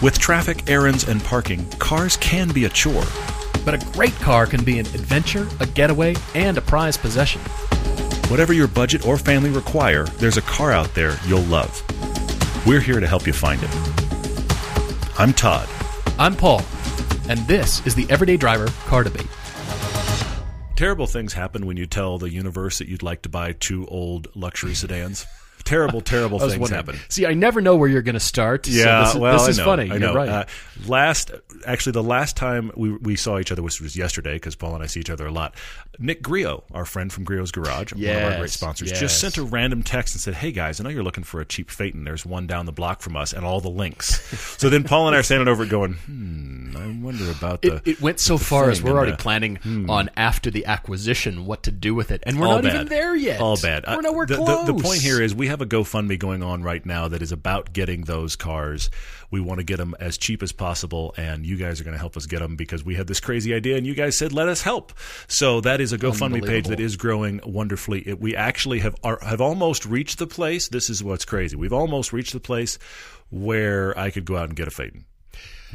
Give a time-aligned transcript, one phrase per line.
[0.00, 3.02] With traffic, errands, and parking, cars can be a chore.
[3.64, 7.40] But a great car can be an adventure, a getaway, and a prized possession.
[8.30, 11.82] Whatever your budget or family require, there's a car out there you'll love.
[12.64, 13.70] We're here to help you find it.
[15.18, 15.68] I'm Todd.
[16.16, 16.62] I'm Paul,
[17.28, 19.26] and this is the Everyday Driver Car Debate.
[20.76, 24.28] Terrible things happen when you tell the universe that you'd like to buy two old
[24.36, 25.26] luxury sedans.
[25.68, 26.98] Terrible, terrible was things happen.
[27.08, 28.66] See, I never know where you're going to start.
[28.66, 29.82] so Yeah, this is, well, this is I know, funny.
[29.84, 30.14] I You're know.
[30.14, 30.28] right.
[30.28, 30.44] Uh,
[30.86, 31.30] last,
[31.66, 34.82] actually, the last time we we saw each other, which was yesterday, because Paul and
[34.82, 35.54] I see each other a lot.
[36.00, 39.00] Nick Griot, our friend from Griot's Garage, one of our great sponsors, yes.
[39.00, 41.44] just sent a random text and said, "Hey guys, I know you're looking for a
[41.44, 42.04] cheap Phaeton.
[42.04, 44.20] There's one down the block from us, and all the links."
[44.58, 47.76] so then Paul and I are standing over, it going, "Hmm, I wonder about the."
[47.76, 51.64] it, it went so far as we're already the- planning on after the acquisition what
[51.64, 52.74] to do with it, and we're All not bad.
[52.74, 53.40] even there yet.
[53.40, 53.84] All bad.
[53.86, 54.66] We're Uh, nowhere the, close.
[54.66, 57.32] The, the point here is we have a GoFundMe going on right now that is
[57.32, 58.90] about getting those cars.
[59.30, 61.98] We want to get them as cheap as possible, and you guys are going to
[61.98, 64.48] help us get them because we had this crazy idea, and you guys said let
[64.48, 64.92] us help.
[65.26, 68.00] So that is a GoFundMe page that is growing wonderfully.
[68.06, 70.68] It, we actually have are, have almost reached the place.
[70.68, 71.56] This is what's crazy.
[71.56, 72.78] We've almost reached the place
[73.30, 75.04] where I could go out and get a Phaeton.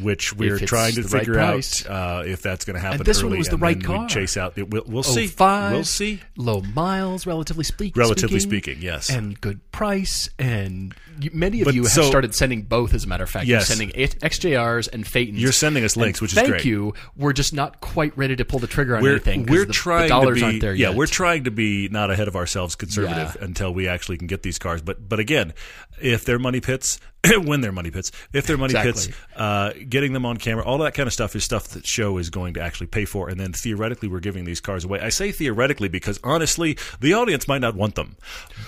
[0.02, 2.98] Which we're trying to the right figure out uh, if that's going to happen.
[3.02, 4.08] And this one was the right car.
[4.08, 4.56] Chase out.
[4.56, 5.32] We'll, we'll see.
[5.40, 6.20] We'll see.
[6.36, 8.00] Low miles, relatively speaking.
[8.00, 9.10] Relatively speaking, yes.
[9.10, 10.30] And good price.
[10.40, 13.30] And you, many of But you have so- started sending both, as a matter of
[13.30, 13.46] fact.
[13.46, 13.70] Yes.
[13.70, 15.40] You're sending XJRs and Phaetons.
[15.42, 16.66] You're sending us links, And which is thank great.
[16.66, 16.94] you.
[17.16, 19.46] We're just not quite ready to pull the trigger on we're, anything.
[19.46, 20.98] we're the, trying the dollars to be aren't there yeah yet.
[20.98, 23.46] we're trying to be not ahead of ourselves conservative Yeah.
[23.46, 25.54] until we actually can get these cars but but again
[26.02, 27.00] if their money pits
[27.44, 28.92] when their money pits if their money Exactly.
[29.08, 32.18] pits uh, getting them on camera all that kind of stuff is stuff that show
[32.18, 35.10] is going to actually pay for and then theoretically we're giving these cars away i
[35.10, 38.16] say theoretically because honestly the audience might not want them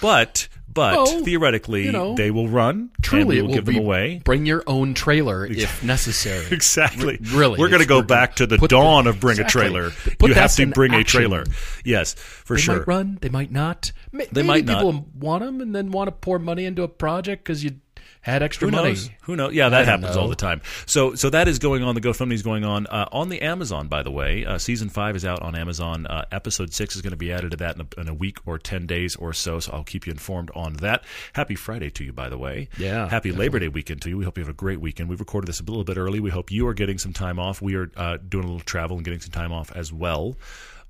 [0.02, 3.78] but but Well, theoretically you know, they will run Truly, we it will give them
[3.78, 6.46] away bring your own trailer if necessary.
[6.52, 7.18] Exactly.
[7.32, 9.62] R- really, We're going to go back to the put the- dawn of bring exactly.
[9.62, 9.92] a trailer.
[10.20, 11.46] Put you have to in bring a trailer.
[11.86, 12.78] Yes, for They sure.
[12.80, 13.94] might run, they might not.
[14.12, 14.80] Ma- They might not.
[14.84, 17.76] people want them and then want to pour money into a project because you
[18.26, 18.90] had extra Who money.
[18.90, 19.10] knows?
[19.22, 19.54] Who knows?
[19.54, 20.24] Yeah, that happens know.
[20.24, 20.62] all the time.
[20.88, 21.94] So, so that is going on.
[21.94, 23.88] The GoFundMe is going on uh, on the Amazon.
[23.88, 26.08] By the way, uh, season five is out on Amazon.
[26.08, 28.40] Uh, episode six is going to be added to that in a, in a week
[28.48, 29.60] or ten days or so.
[29.60, 31.04] So I'll keep you informed on that.
[31.34, 32.68] Happy Friday to you, by the way.
[32.80, 34.18] Yeah, Happy Labor Day weekend to you.
[34.18, 35.08] We hope you have a great weekend.
[35.08, 36.20] We recorded this a little bit early.
[36.20, 37.62] We hope you are getting some time off.
[37.62, 40.36] We are uh, doing a little travel and getting some time off as well.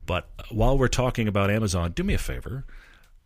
[0.06, 2.66] But while we're talking about Amazon, do me a favor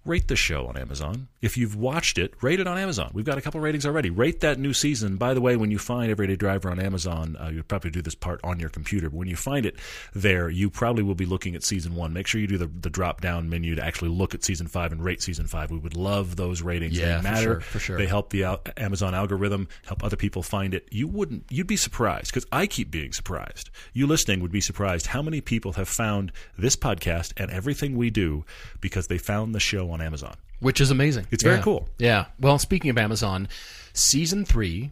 [0.05, 1.27] rate the show on Amazon.
[1.41, 3.11] If you've watched it, rate it on Amazon.
[3.13, 4.09] We've got a couple ratings already.
[4.09, 5.16] Rate that new season.
[5.16, 8.16] By the way, when you find Everyday Driver on Amazon, uh, you'll probably do this
[8.16, 9.09] part on your computer.
[9.09, 9.75] But when you find it
[10.13, 12.11] there, you probably will be looking at season one.
[12.11, 14.91] Make sure you do the, the drop down menu to actually look at season five
[14.91, 15.72] and rate season five.
[15.72, 16.97] We would love those ratings.
[16.97, 17.41] Yeah, they for matter.
[17.41, 17.97] sure, for sure.
[17.97, 20.89] They help the al- Amazon algorithm, help other people find it.
[20.91, 23.69] You wouldn't, you'd be surprised because I keep being surprised.
[23.94, 28.09] You listening would be surprised how many people have found this podcast and everything we
[28.09, 28.44] do
[28.81, 30.35] because they found the show on Amazon.
[30.59, 31.27] Which is amazing.
[31.31, 31.87] It's very cool.
[31.97, 32.25] Yeah.
[32.39, 33.47] Well, speaking of Amazon,
[33.93, 34.91] season three,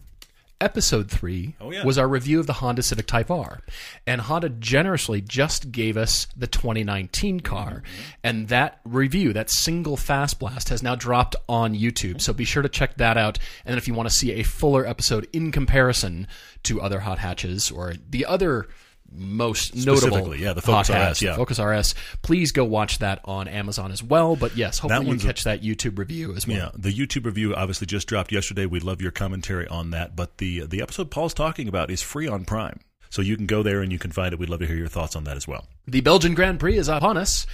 [0.60, 1.84] episode three Oh, yeah.
[1.86, 3.60] was our review of the Honda Civic Type R,
[4.08, 8.02] and Honda generously just gave us the 2019 car, Mm-hmm.
[8.24, 12.22] and that review, that single fast blast, has now dropped on YouTube.
[12.22, 13.38] So be sure to check that out.
[13.66, 16.28] And then if you want to see a fuller episode in comparison
[16.64, 18.68] to other hot hatches or the other
[19.12, 21.36] most notable yeah, the Focus RS, yeah.
[21.36, 21.96] Focus RS.
[22.22, 24.36] Please go watch that on Amazon as well.
[24.36, 26.58] But yes, hopefully you one's a- catch that YouTube review as well.
[26.58, 28.66] Yeah, the YouTube review obviously just dropped yesterday.
[28.66, 30.16] We'd love your commentary on that.
[30.16, 32.80] But the the episode Paul's talking about is free on Prime,
[33.10, 34.40] so you can go there and you can find it.
[34.40, 35.66] We'd love to hear your thoughts on that as well.
[35.88, 37.48] The Belgian Grand Prix is upon us,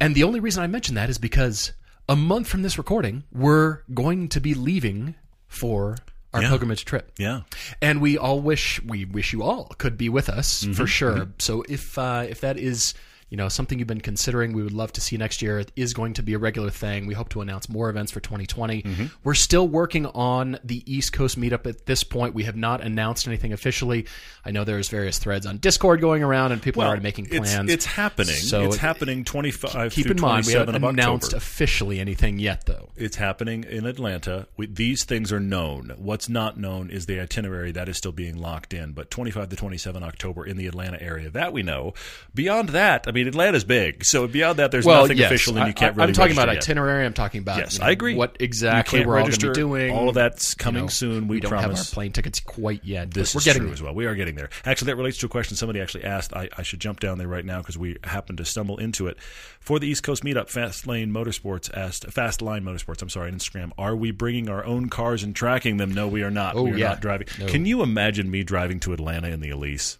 [0.00, 1.72] and the only reason I mention that is because
[2.08, 5.14] a month from this recording, we're going to be leaving
[5.46, 5.96] for
[6.34, 6.48] our Yeah.
[6.48, 7.12] pilgrimage trip.
[7.18, 7.42] Yeah,
[7.80, 10.72] And we all wish we wish you all could be with us Mm-hmm.
[10.72, 11.28] for sure.
[11.38, 12.94] So if uh, if that is
[13.32, 15.58] you know something you've been considering, we would love to see next year.
[15.58, 17.06] It is going to be a regular thing.
[17.06, 18.82] We hope to announce more events for 2020.
[18.82, 19.04] Mm-hmm.
[19.24, 22.34] We're still working on the East Coast meetup at this point.
[22.34, 24.04] We have not announced anything officially.
[24.44, 27.70] I know there's various threads on Discord going around, and people are already making plans.
[27.70, 28.34] It's happening.
[28.34, 29.24] So it's it- happening.
[29.24, 29.92] Twenty five.
[29.92, 31.38] Keep in mind, we haven't announced October.
[31.38, 32.90] officially anything yet, though.
[32.96, 34.46] It's happening in Atlanta.
[34.58, 35.94] We, these things are known.
[35.96, 38.92] What's not known is the itinerary that is still being locked in.
[38.92, 41.94] But 25 to 27 October in the Atlanta area, that we know.
[42.34, 45.56] Beyond that, I mean, mean, Atlanta's big, so beyond that, there's well, nothing yes, official,
[45.58, 46.08] and you can't I, really.
[46.08, 46.58] I'm talking about yet.
[46.58, 47.04] itinerary.
[47.04, 48.14] I'm talking about Yes, you know, I agree.
[48.14, 49.46] What exactly we're all going register.
[49.48, 49.92] to be doing.
[49.94, 51.28] All of that's You coming know, soon.
[51.28, 53.12] We, don't have our plane tickets quite yet.
[53.12, 53.74] This we're is getting true there.
[53.74, 53.94] as well.
[53.94, 54.50] We are getting there.
[54.64, 56.34] Actually, that relates to a question somebody actually asked.
[56.34, 59.18] I, I should jump down there right now because we happened to stumble into it.
[59.60, 63.36] For the East Coast meetup, Fast Lane Motorsports asked, Fast Line Motorsports, I'm sorry, on
[63.38, 65.92] Instagram, are we bringing our own cars and tracking them?
[65.92, 66.56] No, we are not.
[66.56, 66.88] Oh, we are yeah.
[66.88, 67.28] not driving.
[67.38, 67.46] No.
[67.46, 69.98] Can you imagine me driving to Atlanta in the Elise?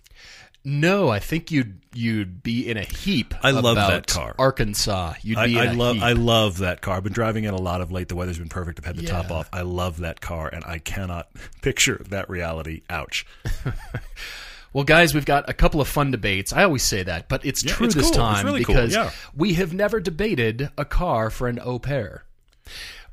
[0.64, 3.34] No, I think you'd you'd be in a heap.
[3.42, 4.34] I love that car.
[4.38, 5.14] Arkansas.
[5.22, 6.04] You'd I, be in I a love heap.
[6.04, 6.96] I love that car.
[6.96, 8.08] I've been driving it a lot of late.
[8.08, 8.78] The weather's been perfect.
[8.78, 9.48] I've had the top off.
[9.52, 11.28] I love that car, and I cannot
[11.62, 12.82] picture that reality.
[12.90, 13.26] Ouch.
[14.74, 16.50] Well, guys, we've got a couple of fun debates.
[16.50, 18.14] I always say that, but it's Yeah, true it's this cool.
[18.14, 19.10] Time really cool, because yeah.
[19.36, 22.24] we have never debated a car for an au pair.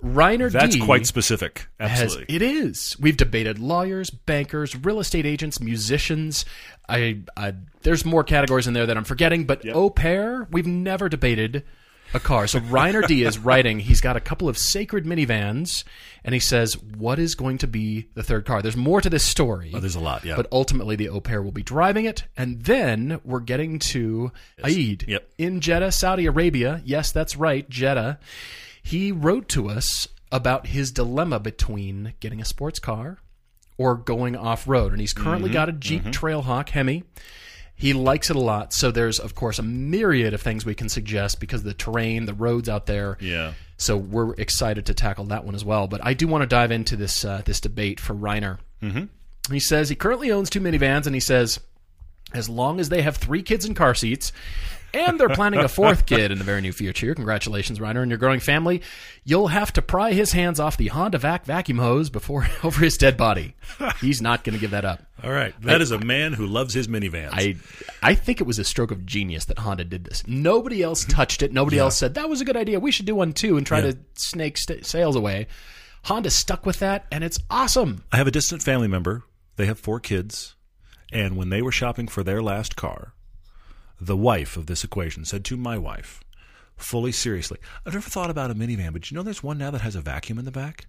[0.03, 0.57] Reiner D.
[0.57, 1.67] That's D quite specific.
[1.79, 2.35] has Absolutely.
[2.35, 2.95] it is.
[2.99, 6.45] We've debated lawyers, bankers, real estate agents, musicians.
[6.87, 11.09] I, I there's more categories in there that I'm forgetting, but au pair we've never
[11.09, 11.63] debated
[12.13, 12.47] a car.
[12.47, 13.79] So Reiner D is writing.
[13.79, 15.83] He's got a couple of sacred minivans,
[16.23, 19.23] and he says, "What is going to be the third car?" There's more to this
[19.25, 19.71] story.
[19.75, 20.35] Oh, there's a lot, yeah.
[20.35, 24.31] But ultimately, the au pair will be driving it, and then we're getting to
[24.63, 25.29] Aid Yep.
[25.37, 26.81] in Jeddah, Saudi Arabia.
[26.85, 28.17] Yes, that's right, Jeddah.
[28.89, 33.17] He wrote to us about his dilemma between getting a sports car
[33.77, 35.53] or going off road, and he's currently Mm-hmm.
[35.53, 37.03] got a Jeep Trailhawk Hemi.
[37.75, 40.89] He likes it a lot, so there's of course a myriad of things we can
[40.89, 43.17] suggest because of the terrain, the roads out there.
[43.21, 43.53] Yeah.
[43.77, 45.87] So we're excited to tackle that one as well.
[45.87, 48.57] But I do want to dive into this uh, this debate for Reiner.
[48.83, 49.53] Mm-hmm.
[49.53, 51.59] He says he currently owns two minivans, and he says
[52.33, 54.31] as long as they have three kids in car seats.
[54.93, 57.13] And they're planning a fourth kid in the very near future.
[57.15, 58.81] Congratulations, Reiner, and your growing family.
[59.23, 62.97] You'll have to pry his hands off the Honda Vac vacuum hose before over his
[62.97, 63.55] dead body.
[64.01, 65.03] He's not going to give that up.
[65.23, 65.53] All right.
[65.61, 67.29] That is a man who loves his minivans.
[67.33, 67.55] I
[68.01, 70.25] I think it was a stroke of genius that Honda did this.
[70.27, 71.51] Nobody else touched it.
[71.51, 72.79] Nobody else said that was a good idea.
[72.79, 73.91] We should do one too and try Yeah.
[73.91, 75.47] to snake st- sales away.
[76.05, 78.05] Honda stuck with that, and it's awesome.
[78.11, 79.23] I have a distant family member.
[79.57, 80.55] They have four kids.
[81.11, 83.13] And when they were shopping for their last car,
[83.99, 86.23] the wife of this equation said to my wife,
[86.77, 89.81] fully seriously, I've never thought about a minivan, but you know there's one now that
[89.81, 90.87] has a vacuum in the back?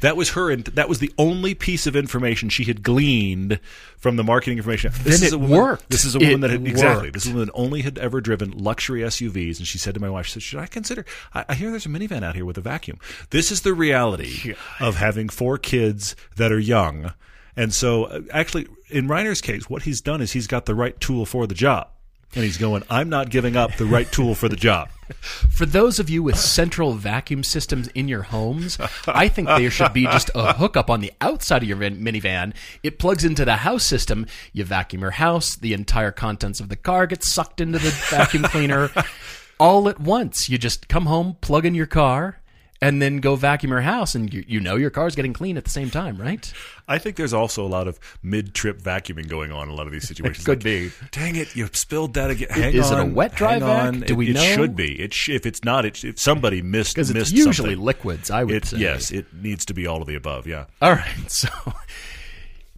[0.00, 3.60] That was her, and that was the only piece of information she had gleaned
[3.96, 4.92] from the marketing information.
[4.92, 5.88] This Then is it a woman, worked.
[5.88, 7.08] This is a woman It that had, exactly.
[7.08, 10.32] This woman only had ever driven luxury SUVs, and she said to my wife, "She
[10.32, 11.06] said, should I consider?
[11.32, 12.98] I, I hear there's a minivan out here with a vacuum.
[13.30, 17.14] This is the reality of having four kids that are young,
[17.56, 21.00] and so uh, actually, in Reiner's case, what he's done is he's got the right
[21.00, 21.88] tool for the job."
[22.34, 24.90] And he's going, I'm not giving up the right tool for the job.
[25.20, 28.76] For those of you with central vacuum systems in your homes,
[29.06, 32.54] I think there should be just a hookup on the outside of your minivan.
[32.82, 34.26] It plugs into the house system.
[34.52, 38.42] You vacuum your house, the entire contents of the car gets sucked into the vacuum
[38.42, 38.90] cleaner
[39.60, 40.48] all at once.
[40.48, 42.40] You just come home, plug in your car,
[42.80, 45.64] and then go vacuum your house, and you, you know your car's getting clean at
[45.64, 46.52] the same time, right?
[46.88, 49.92] I think there's also a lot of mid-trip vacuuming going on in a lot of
[49.92, 50.44] these situations.
[50.44, 50.90] Could Like, be.
[51.10, 51.54] Dang it!
[51.56, 52.48] You spilled that again.
[52.50, 53.84] Hang Is it a wet dry vac?
[53.94, 54.00] on.
[54.00, 54.42] Do it, we it know?
[54.42, 55.00] should be.
[55.00, 57.84] It sh- if it's not, it, if somebody missed Because it's usually something.
[57.84, 58.78] liquids, I would It, say.
[58.78, 60.46] yes, it needs to be all of the above.
[60.46, 60.66] Yeah.
[60.82, 61.06] All right.
[61.28, 61.48] So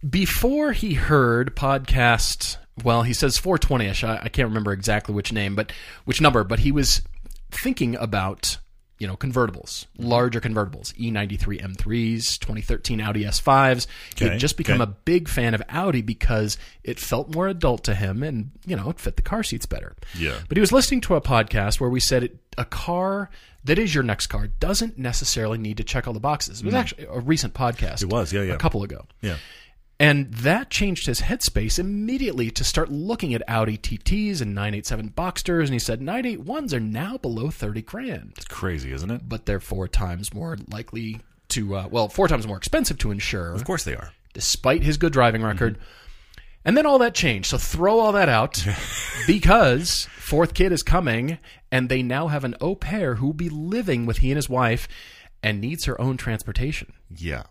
[0.07, 4.07] before he heard podcast, well, he says 420ish.
[4.07, 5.71] I, I can't remember exactly which name, but
[6.05, 7.01] which number, but he was
[7.51, 8.57] thinking about
[8.99, 13.87] you know convertibles, larger convertibles, E E93 M3s, 2013 Audi S5s.
[14.15, 14.91] He Okay, had just become okay.
[14.91, 18.89] a big fan of Audi because it felt more adult to him, and you know
[18.89, 19.95] it fit the car seats better.
[20.17, 20.37] Yeah.
[20.47, 23.29] But he was listening to a podcast where we said it, a car
[23.63, 26.61] that is your next car doesn't necessarily need to check all the boxes.
[26.61, 27.95] It was actually a recent podcast.
[27.99, 28.03] Mm.
[28.03, 28.53] It was, yeah, yeah.
[28.53, 29.05] A couple ago.
[29.21, 29.35] Yeah.
[30.01, 35.63] And that changed his headspace immediately to start looking at Audi TTs and 987 Boxsters.
[35.65, 39.27] And he said 981s are now below 30 grand, It's crazy, isn't it?
[39.27, 43.51] but they're four times more likely to, uh, well, four times more expensive to insure,
[43.53, 44.13] Of course they are.
[44.33, 45.77] despite his good driving record.
[46.63, 47.49] And then all that changed.
[47.49, 48.63] So throw all that out
[49.27, 51.39] because fourth kid is coming
[51.71, 54.49] and they now have an au pair who will be living with he and his
[54.49, 54.87] wife
[55.41, 56.93] and needs her own transportation.
[57.15, 57.43] Yeah.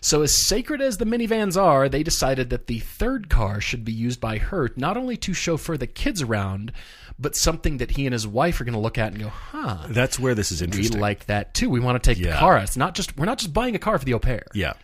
[0.00, 3.92] So, as sacred as the minivans are, they decided that the third car should be
[3.92, 6.72] used by her not only to chauffeur the kids around,
[7.18, 9.86] but something that he and his wife are going to look at and go, huh,
[9.88, 10.96] That's where this is interesting.
[10.96, 11.70] we like that too.
[11.70, 12.58] We want to take the car.
[12.58, 14.44] It's not just, we're not just buying a car for the au pair.
[14.54, 14.74] yeah.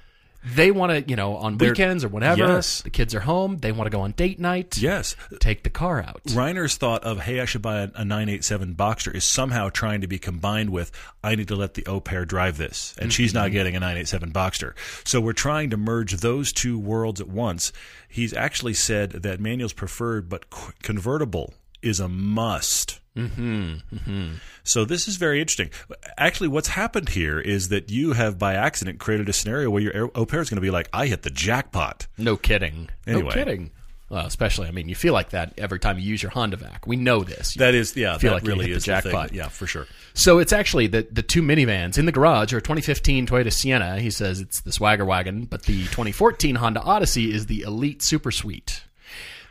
[0.45, 2.83] They want to, you know, on weekends or whenever, Yes.
[2.83, 5.15] the kids are home, they want to go on date night, Yes.
[5.39, 6.21] take the car out.
[6.27, 10.07] Reiner's thought of, hey, I should buy a, a 987 Boxster is somehow trying to
[10.09, 10.91] be combined with,
[11.23, 12.95] I need to let the au pair drive this.
[12.99, 13.39] And she's Mm-hmm.
[13.43, 14.73] not getting a 987 Boxster.
[15.05, 17.73] So we're trying to merge those two worlds at once.
[18.09, 20.47] He's actually said that manual's preferred but
[20.83, 22.99] convertible is a must.
[23.17, 25.71] Mm-hmm, So this is very interesting.
[26.17, 30.11] Actually, what's happened here is that you have, by accident, created a scenario where your
[30.15, 32.89] au pair is going to be like, "I hit the jackpot." No kidding.
[33.07, 33.25] Anyway.
[33.25, 33.71] No kidding.
[34.13, 36.87] Well, especially, I mean, you feel like that every time you use your Honda Vac.
[36.87, 37.55] We know this.
[37.55, 39.33] That is, yeah, Feel that like you really the is the jackpot.
[39.33, 39.87] Yeah, for sure.
[40.13, 44.01] So it's actually the the two minivans in the garage are 2015 Toyota Sienna.
[44.01, 48.31] He says it's the Swagger wagon, but the 2014 Honda Odyssey is the Elite Super
[48.31, 48.83] Suite.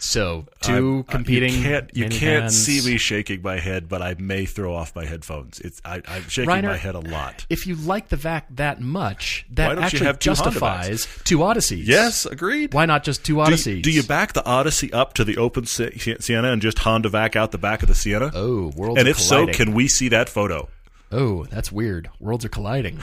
[0.03, 1.53] So 2 Uh, competing.
[1.53, 5.05] You can't, you can't see me shaking my head, but I may throw off my
[5.05, 5.59] headphones.
[5.59, 7.45] It's I, I'm shaking Reiner, my head a lot.
[7.49, 11.83] If you like the Vac that much, that actually two justifies two Odysseys.
[11.85, 12.73] Yes, agreed.
[12.73, 13.75] Why not just two Do Odysseys?
[13.77, 17.35] you, do you back the Odyssey up to the open Sienna and just Honda vac
[17.35, 18.31] out the back of the Sienna?
[18.33, 18.97] Oh, world.
[18.97, 20.67] and if so, can we see that photo?
[21.11, 22.09] Oh, that's weird.
[22.19, 22.99] Worlds are colliding.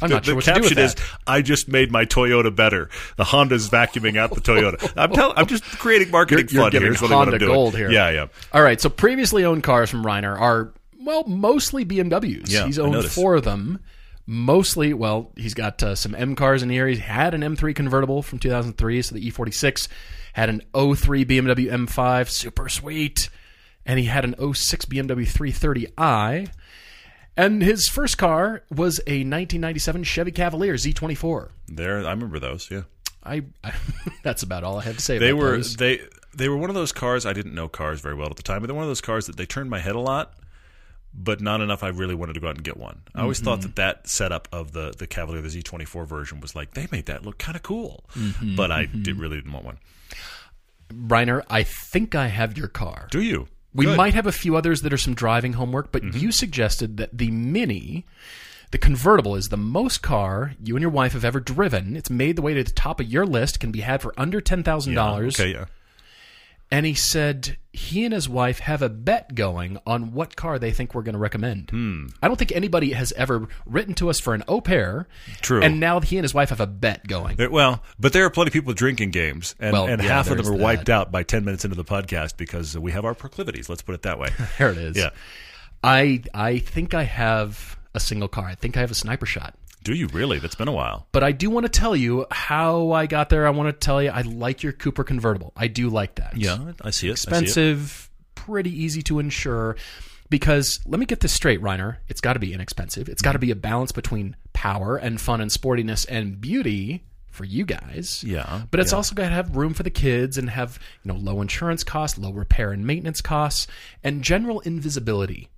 [0.00, 0.94] I'm The, not sure the what to do with caption is,
[1.26, 4.92] "I just made my Toyota better." The Honda's vacuuming out the Toyota.
[4.96, 5.36] I'm telling.
[5.36, 6.80] I'm just creating marketing You're- you're fun here.
[6.92, 7.50] giving what Honda I'm doing.
[7.52, 7.90] gold here.
[7.90, 8.26] Yeah, yeah.
[8.52, 12.48] All right, so previously owned cars from Reiner are well mostly BMWs.
[12.50, 13.80] Yeah, he's owned four of them.
[14.24, 16.86] Mostly, well, he's got uh, some M cars in here.
[16.86, 19.88] He had an M3 convertible from 2003, so the E46
[20.32, 23.28] had an 03 BMW M5, super sweet,
[23.84, 26.48] and he had an 06 BMW 330i.
[27.36, 31.50] And his first car was a 1997 Chevy Cavalier Z24.
[31.68, 32.70] There, I remember those.
[32.70, 32.82] Yeah,
[33.24, 33.72] I, I
[34.22, 35.18] that's about all I have to say.
[35.18, 35.76] they about were those.
[35.76, 36.00] they
[36.34, 37.24] they were one of those cars.
[37.24, 39.26] I didn't know cars very well at the time, but they're one of those cars
[39.26, 40.34] that they turned my head a lot.
[41.14, 41.82] But not enough.
[41.82, 43.02] I really wanted to go out and get one.
[43.14, 43.68] I always thought mm-hmm.
[43.74, 47.24] that that setup of the the Cavalier, the Z24 version, was like they made that
[47.26, 48.04] look kind of cool.
[48.14, 49.20] Mm-hmm, but I did, mm-hmm.
[49.20, 49.78] really didn't want one.
[50.90, 53.08] Reiner, I think I have your car.
[53.10, 53.48] Do you?
[53.74, 53.96] We Good.
[53.96, 56.18] might have a few others that are some driving homework, but mm-hmm.
[56.18, 58.04] you suggested that the Mini,
[58.70, 61.96] the convertible, is the most car you and your wife have ever driven.
[61.96, 64.40] It's made the way to the top of your list, can be had for under
[64.40, 65.40] ten thousand dollars.
[65.40, 65.66] Okay, yeah.
[66.72, 70.72] And he said he and his wife have a bet going on what car they
[70.72, 71.68] think we're going to recommend.
[71.70, 72.06] Hmm.
[72.22, 75.06] I don't think anybody has ever written to us for an au pair.
[75.42, 75.62] True.
[75.62, 77.36] And now he and his wife have a bet going.
[77.36, 80.08] There- well, but there are plenty of people with drinking games, and, Well, and yeah,
[80.08, 83.04] half of them are wiped out by ten minutes into the podcast because we have
[83.04, 83.68] our proclivities.
[83.68, 84.28] Let's put it that way.
[84.58, 84.96] There it is.
[84.96, 85.10] Yeah.
[85.84, 88.46] I I think I have a single car.
[88.46, 89.54] I think I have a sniper shot.
[89.82, 90.38] Do you really?
[90.38, 91.06] That's been a while.
[91.12, 93.46] But I do want to tell you how I got there.
[93.46, 95.52] I want to tell you I like your Cooper convertible.
[95.56, 96.36] I do like that.
[96.36, 96.82] Yeah, I see it.
[96.82, 97.12] I see it.
[97.12, 99.76] Expensive, pretty easy to insure.
[100.30, 101.96] Because let me get this straight, Reiner.
[102.08, 103.08] It's got to be inexpensive.
[103.08, 107.44] It's got to be a balance between power and fun and sportiness and beauty for
[107.44, 108.22] you guys.
[108.24, 111.18] Yeah, But it's also got to have room for the kids and have you know
[111.18, 113.66] low insurance costs, low repair and maintenance costs,
[114.02, 115.48] and general invisibility.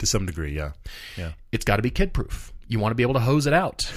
[0.00, 0.72] To some degree, yeah,
[1.16, 1.32] yeah.
[1.52, 2.52] It's got to be kid proof.
[2.68, 3.90] You want to be able to hose it out.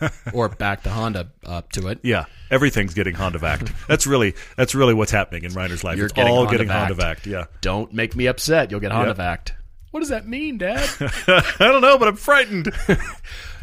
[0.32, 2.00] or back the Honda up to it.
[2.02, 5.96] Yeah, everything's getting Honda vac That's really that's really what's happening in Reiner's life.
[5.96, 6.68] You're it's getting all Honda getting.
[6.68, 8.70] Honda vac Yeah, Don't make me upset.
[8.70, 9.56] You'll get Honda vac
[9.90, 10.88] What does that mean, Dad?
[11.00, 12.72] I don't know, but I'm frightened.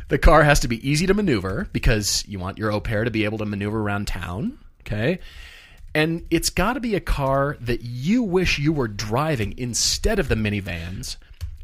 [0.09, 3.11] the car has to be easy to maneuver because you want your au pair to
[3.11, 4.59] be able to maneuver around town.
[4.81, 5.19] Okay.
[5.93, 10.27] And it's got to be a car that you wish you were driving instead of
[10.27, 11.15] the minivans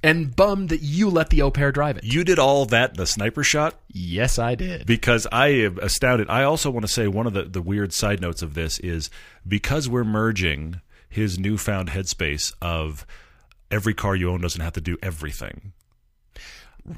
[0.03, 2.03] and bummed that you let the au pair drive it.
[2.03, 4.85] you did all that in the sniper shot Yes, I did.
[4.85, 6.29] because I am astounded.
[6.29, 9.09] I also want to say one of the, the weird side notes of this is
[9.47, 13.05] because we're merging his newfound headspace of
[13.69, 15.73] every car you own doesn't have to do everything.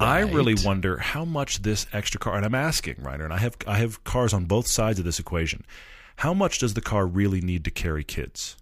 [0.00, 3.56] I really wonder how much this extra car, and I'm asking, Reiner, and I have
[3.66, 5.62] I have cars on both sides of this equation.
[6.16, 8.56] How much does the car really need to carry kids?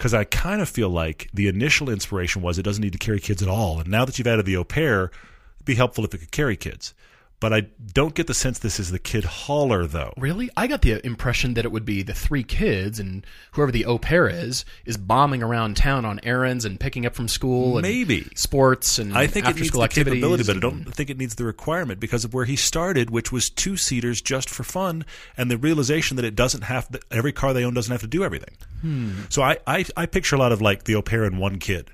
[0.00, 3.20] Because I kind of feel like the initial inspiration was it doesn't need to carry
[3.20, 5.10] kids at all, and now that you've added the au pair,
[5.56, 6.94] it'd be helpful if it could carry kids.
[7.40, 7.62] But I
[7.94, 10.12] don't get the sense this is the kid hauler, though.
[10.18, 10.50] Really?
[10.58, 13.96] I got the impression that it would be the three kids and whoever the au
[13.96, 18.28] pair is is bombing around town on errands and picking up from school and Maybe.
[18.34, 21.44] sports and I think it needs the capability, but I don't think it needs the
[21.44, 25.06] requirement because of where he started, which was two seaters just for fun,
[25.38, 28.06] and the realization that it doesn't have that every car they own doesn't have to
[28.06, 28.54] do everything.
[28.82, 29.12] Hmm.
[29.30, 31.90] So I, I I picture a lot of like the au pair and one kid,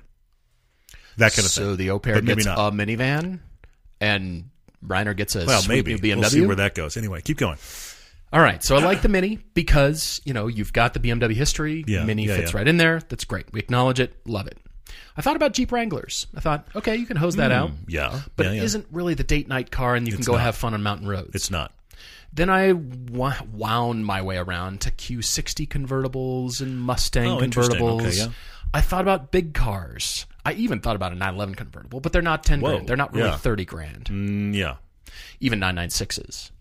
[1.15, 1.69] that kind of so thing.
[1.71, 3.39] So the au pair But gets a minivan
[4.01, 4.49] and
[4.85, 6.19] Reiner gets a well, sweet maybe new BMW.
[6.19, 6.97] we'll see where that goes.
[6.97, 7.57] Anyway, keep going.
[8.33, 11.85] All right, so I like the Mini because you know you've got the BMW history.
[11.87, 12.57] Yeah, Mini yeah, fits yeah.
[12.57, 13.01] right in there.
[13.07, 13.51] That's great.
[13.53, 14.15] We acknowledge it.
[14.25, 14.57] Love it.
[15.15, 16.27] I thought about Jeep Wranglers.
[16.35, 18.63] I thought, okay, you can hose that hmm, out, Yeah, but yeah, it yeah.
[18.63, 20.41] isn't really the date night car, and you can go not.
[20.41, 21.31] have fun on mountain roads.
[21.33, 21.71] It's not.
[22.33, 27.79] Then I wound my way around to Q60 convertibles and Mustang Oh, interesting.
[27.79, 28.01] convertibles.
[28.01, 28.27] Okay, yeah.
[28.73, 30.25] I thought about big cars.
[30.45, 32.87] I even thought about a 911 convertible, but they're not 10 Whoa, grand.
[32.87, 33.37] They're not really yeah.
[33.37, 34.05] 30 grand.
[34.05, 34.75] Mm, yeah,
[35.39, 36.51] Even 996s.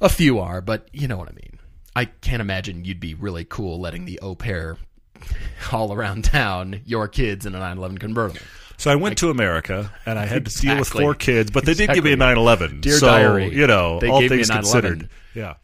[0.00, 1.58] A few are, but you know what I mean.
[1.94, 4.78] I can't imagine you'd be really cool letting the au pair
[5.60, 8.40] haul around town your kids in a 911 convertible.
[8.78, 11.74] So I went to America and I had to deal with four kids, but they
[11.74, 12.80] did give me a 911.
[12.80, 15.08] Dear so, diary, you know, they all gave me things a considered.
[15.34, 15.54] Yeah.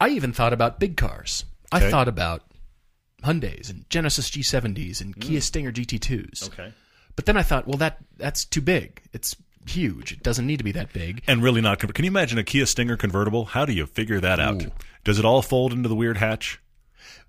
[0.00, 1.44] I even thought about big cars.
[1.70, 2.42] I thought about
[3.24, 5.42] Hyundais and Genesis G70s and Kia hmm.
[5.42, 6.48] Stinger GT2s.
[6.48, 6.72] Okay.
[7.16, 9.00] But then I thought, well, that that's too big.
[9.12, 10.12] It's huge.
[10.12, 11.22] It doesn't need to be that big.
[11.26, 11.78] And really not.
[11.78, 13.46] Can you imagine a Kia Stinger convertible?
[13.46, 14.62] How do you figure that out?
[14.62, 14.72] Ooh.
[15.04, 16.60] Does it all fold into the weird hatch?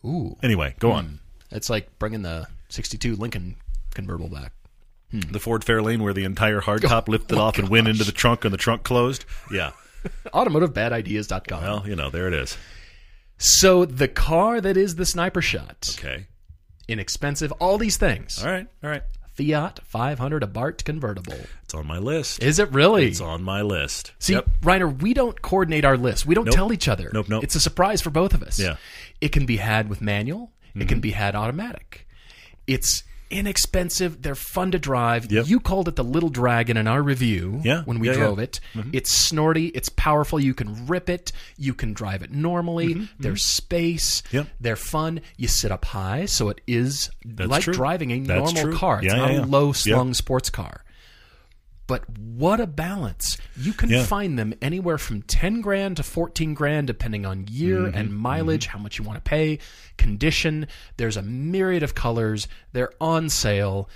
[0.03, 1.05] Ooh, Anyway, go on.
[1.05, 1.55] Hmm.
[1.55, 3.55] it's like bringing the 62 Lincoln
[3.93, 4.53] convertible back.
[5.11, 5.31] Hmm.
[5.31, 8.45] The Ford Fairlane where the entire Oh hardtop lifted off and went into the trunk
[8.45, 9.25] and the trunk closed?
[9.51, 9.71] Yeah.
[10.33, 11.61] AutomotiveBadIdeas.com.
[11.61, 12.57] Well, you know, there it is.
[13.37, 16.27] So the car that is the sniper shot, Okay.
[16.87, 18.43] inexpensive, all these things.
[18.43, 18.67] All right.
[18.83, 19.03] All right.
[19.33, 21.35] Fiat 500 Abarth convertible.
[21.63, 22.41] It's on my list.
[22.41, 23.07] Is it really?
[23.07, 24.13] It's on my list.
[24.19, 24.47] See, Yep.
[24.61, 26.25] Reiner, we don't coordinate our list.
[26.25, 27.09] We don't tell each other.
[27.13, 27.43] Nope, nope.
[27.43, 28.57] It's a surprise for both of us.
[28.57, 28.77] Yeah.
[29.19, 30.53] It can be had with manual.
[30.73, 30.87] It Mm-hmm.
[30.87, 32.07] can be had automatic.
[32.67, 33.03] It's
[33.37, 34.21] inexpensive.
[34.21, 35.31] They're fun to drive.
[35.31, 35.47] Yep.
[35.47, 38.21] You called it the little dragon in our review Yeah, when we yeah, Mm-hmm.
[38.23, 38.43] drove yeah.
[38.43, 38.59] it.
[38.93, 39.67] It's snorty.
[39.67, 40.39] It's powerful.
[40.39, 41.31] You can rip it.
[41.57, 43.07] You can drive it normally.
[43.19, 44.21] There's space.
[44.27, 44.35] Mm-hmm.
[44.37, 44.47] Yep.
[44.59, 45.21] They're fun.
[45.37, 47.73] You sit up high, so it is like true.
[47.73, 48.77] driving a That's normal true.
[48.77, 48.99] car.
[49.03, 50.15] It's not a low slung Yep.
[50.15, 50.81] sports car.
[51.87, 53.37] But what a balance.
[53.55, 54.03] You can Yeah.
[54.03, 57.95] find them anywhere from 10 grand to 14 grand, depending on year Mm-hmm.
[57.97, 59.59] and mileage, how much you want to pay,
[59.97, 60.67] condition.
[60.97, 62.47] There's a myriad of colors.
[62.73, 63.89] They're on sale.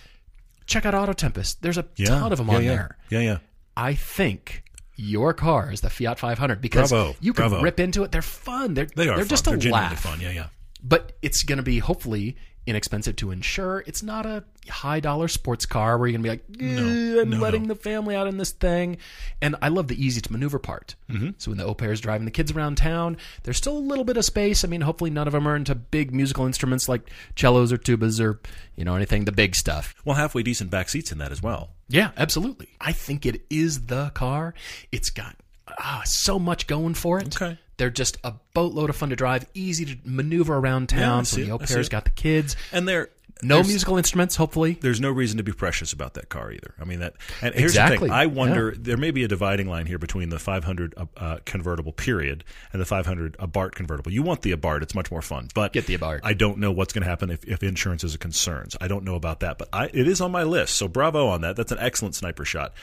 [0.66, 1.62] Check out Auto Tempest.
[1.62, 2.08] There's a Yeah.
[2.08, 2.98] ton of them yeah, on there.
[3.10, 3.38] Yeah, yeah.
[3.76, 4.64] I think
[4.96, 7.16] your car is the Fiat 500 because Bravo.
[7.22, 7.64] you can Bravo.
[7.64, 8.12] rip into it.
[8.12, 8.74] They're fun.
[8.76, 9.28] They're, They are they're fun.
[9.28, 10.00] just They're a genuinely laugh.
[10.02, 10.20] fun.
[10.22, 10.48] Yeah, yeah.
[10.84, 13.84] But it's going to be hopefully inexpensive to insure.
[13.88, 16.78] It's not a high dollar sports car where you're going to be like,
[17.18, 17.70] "Eh, I'm no, letting no.
[17.70, 18.98] the family out in this thing.
[19.42, 20.96] And I love the easy to maneuver part.
[21.10, 21.30] Mm-hmm.
[21.38, 24.04] So when the au pair is driving the kids around town, there's still a little
[24.04, 24.64] bit of space.
[24.64, 28.24] I mean, hopefully none of them are into big musical instruments like cellos or tubas
[28.24, 28.40] or,
[28.76, 29.96] you know, anything, the big stuff.
[30.06, 31.72] Well, halfway decent back seats in that as well.
[31.88, 32.70] Yeah, absolutely.
[32.80, 34.54] I think it is the car.
[34.92, 35.36] It's got
[35.68, 37.36] ah, so much going for it.
[37.42, 37.58] Okay.
[37.80, 41.26] They're just a boatload of fun to drive, easy to maneuver around town.
[41.26, 42.56] see so the au pair's got the kids.
[42.72, 43.10] And they're
[43.42, 44.78] No musical instruments, hopefully.
[44.82, 46.74] There's no reason to be precious about that car either.
[46.78, 47.14] I mean that.
[47.42, 48.12] And here's the thing.
[48.12, 51.94] I wonder there may be a dividing line here between the 500 uh, uh, convertible
[51.94, 52.44] period
[52.74, 54.12] and the 500 Abarth convertible.
[54.12, 55.48] You want the Abarth; it's much more fun.
[55.56, 56.20] But Get the Abarth.
[56.22, 58.72] I don't know what's going to happen if, if insurance is a concern.
[58.72, 60.76] So I don't know about that, but I, it is on my list.
[60.76, 61.56] So bravo on that.
[61.56, 62.74] That's an excellent sniper shot.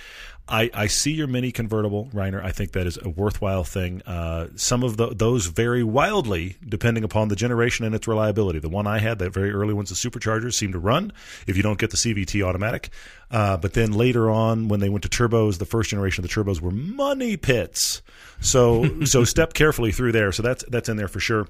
[0.48, 2.42] I, I see your mini convertible, Reiner.
[2.42, 4.00] I think that is a worthwhile thing.
[4.02, 8.60] Uh, some of the, those vary wildly depending upon the generation and its reliability.
[8.60, 11.12] The one I had, that very early ones, the superchargers, seem to run
[11.48, 12.90] if you don't get the CVT automatic.
[13.28, 16.34] Uh, but then later on, when they went to turbos, the first generation of the
[16.34, 18.00] turbos were money pits.
[18.40, 20.30] So so step carefully through there.
[20.30, 21.48] So that's that's in there for sure.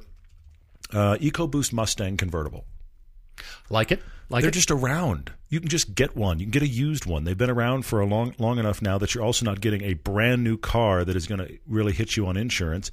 [0.91, 2.65] Uh, EcoBoost Mustang convertible.
[3.69, 4.01] Like it?
[4.29, 4.55] Like They're it?
[4.55, 5.33] just around.
[5.49, 6.39] You can just get one.
[6.41, 7.25] You can get a used one.
[7.25, 9.95] They've been around for a long, long enough now that you're also not getting a
[9.95, 12.91] brand new car that is going to really hit you on insurance.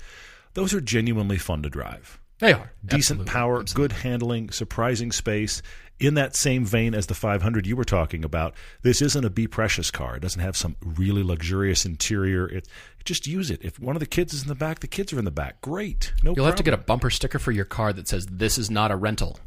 [0.54, 2.19] Those are genuinely fun to drive.
[2.39, 2.72] they are.
[2.86, 3.26] Decent Absolutely.
[3.32, 5.62] power, good handling, surprising space.
[5.99, 9.47] In that same vein as the 500 you were talking about, this isn't a Be
[9.47, 10.17] Precious car.
[10.17, 12.47] It doesn't have some really luxurious interior.
[12.47, 12.67] It
[13.06, 13.63] just use it.
[13.63, 15.62] If one of the kids is in the back, the kids are in the back.
[15.62, 16.13] Great.
[16.23, 18.69] No You'll have to get a bumper sticker for your car that says, This is
[18.69, 19.39] not a rental.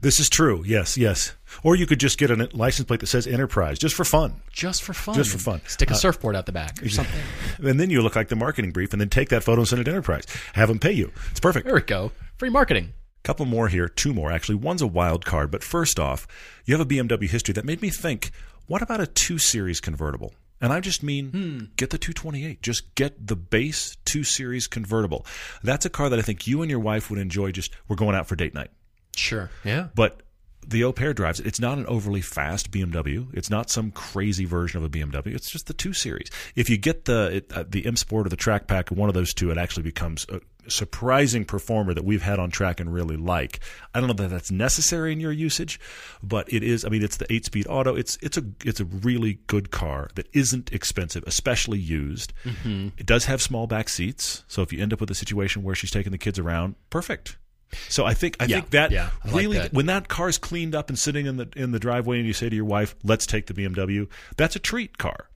[0.00, 0.62] This is true.
[0.66, 1.34] Yes, yes.
[1.62, 4.40] Or you could just get a license plate that says Enterprise, just for fun.
[4.52, 5.14] Just for fun.
[5.14, 5.60] Just for fun.
[5.66, 7.20] Stick a uh, surfboard out the back or something.
[7.58, 9.80] And then you look like the marketing brief, and then take that photo and send
[9.80, 10.26] it to Enterprise.
[10.54, 11.12] Have them pay you.
[11.30, 11.66] It's perfect.
[11.66, 12.12] There we go.
[12.36, 12.92] Free marketing.
[13.22, 14.56] Couple more here, two more actually.
[14.56, 16.26] One's a wild card, but first off,
[16.64, 18.30] you have a BMW history that made me think,
[18.66, 20.34] what about a 2 Series convertible?
[20.60, 22.62] And I just mean, get the 228.
[22.62, 25.26] Just get the base 2 Series convertible.
[25.64, 28.14] That's a car that I think you and your wife would enjoy just, we're going
[28.14, 28.70] out for date night.
[29.16, 29.50] Sure.
[29.64, 29.88] Yeah.
[29.94, 30.22] But
[30.66, 31.46] the Au Pair drives it.
[31.46, 33.26] It's not an overly fast BMW.
[33.34, 35.34] It's not some crazy version of a BMW.
[35.34, 36.30] It's just the 2 Series.
[36.54, 39.14] If you get the it, uh, the M Sport or the Track Pack, one of
[39.14, 43.16] those two, it actually becomes a surprising performer that we've had on track and really
[43.16, 43.60] like.
[43.94, 45.78] I don't know that that's necessary in your usage,
[46.22, 46.84] but it is.
[46.84, 47.94] I mean, it's the eight speed auto.
[47.94, 52.32] It's it's a it's a really good car that isn't expensive, especially used.
[52.44, 52.88] Mm-hmm.
[52.98, 55.74] It does have small back seats, so if you end up with a situation where
[55.74, 57.36] she's taking the kids around, perfect.
[57.88, 59.72] So I think I Yeah, think that yeah, I like really that.
[59.72, 62.48] when that car's cleaned up and sitting in the in the driveway and you say
[62.50, 65.28] to your wife, "Let's take the BMW," that's a treat car.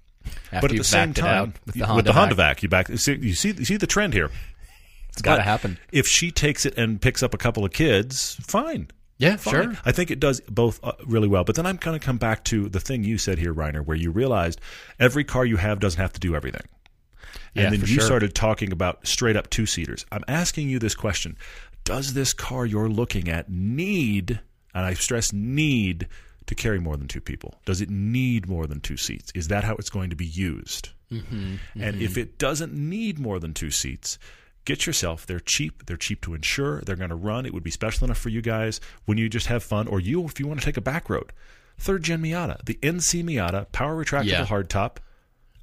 [0.51, 2.57] After but at the same time, with the Honda Honda vac.
[2.57, 2.89] vac, you back.
[2.89, 4.31] You see, you see the trend here.
[5.16, 5.79] It's got to happen.
[5.92, 8.88] If she takes it and picks up a couple of kids, fine.
[9.18, 9.52] Yeah, Fine.
[9.55, 9.74] sure.
[9.87, 11.42] I think it does both uh, really well.
[11.42, 13.96] But then I'm going to come back to the thing you said here, Reiner, where
[13.96, 14.61] you realized
[15.00, 16.66] every car you have doesn't have to do everything.
[17.55, 18.05] Yeah, and then for you sure.
[18.05, 20.05] started talking about straight up two seaters.
[20.12, 21.38] I'm asking you this question
[21.85, 24.40] Does this car you're looking at need
[24.74, 26.09] and I stress need
[26.44, 27.59] to carry more than two people.
[27.64, 29.33] Does it need more than two seats?
[29.35, 30.90] Is that how it's going to be used?
[31.11, 34.18] Mm-hmm, And if it doesn't need more than two seats,
[34.66, 35.24] get yourself.
[35.26, 35.87] They're cheap.
[35.87, 36.83] They're cheap to insure.
[36.83, 37.46] They're going to run.
[37.46, 40.24] It would be special enough for you guys when you just have fun, or you
[40.26, 41.33] if you want to take a back road.
[41.79, 44.46] Third gen Miata, the NC Miata, power retractable Yeah.
[44.46, 44.96] hardtop,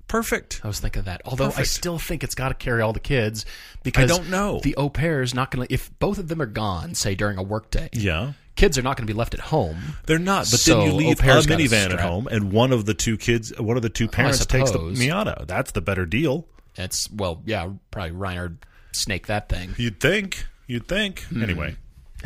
[0.07, 0.61] perfect.
[0.63, 1.21] I was thinking of that.
[1.25, 3.45] Although I still think it's got to carry all the kids
[3.83, 4.59] because I don't know.
[4.61, 5.73] the au pair is not going to.
[5.73, 8.33] If both of them are gone, say during a workday, Yeah.
[8.55, 9.95] kids are not going to be left at home.
[10.05, 12.93] They're not, but So, then you leave a minivan at home, and one of the
[12.93, 14.79] two kids, one of the two parents takes the.
[14.79, 15.47] Miata.
[15.47, 16.47] That's the better deal.
[16.75, 19.75] It's well, yeah, probably Reiner'd snake that thing.
[19.77, 20.45] You'd think.
[20.67, 21.23] You'd think.
[21.23, 21.43] Hmm.
[21.43, 21.75] Anyway,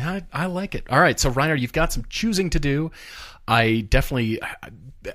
[0.00, 0.86] I, I like it.
[0.90, 2.90] All right, so Reiner, you've got some choosing to do.
[3.46, 4.70] I definitely, I,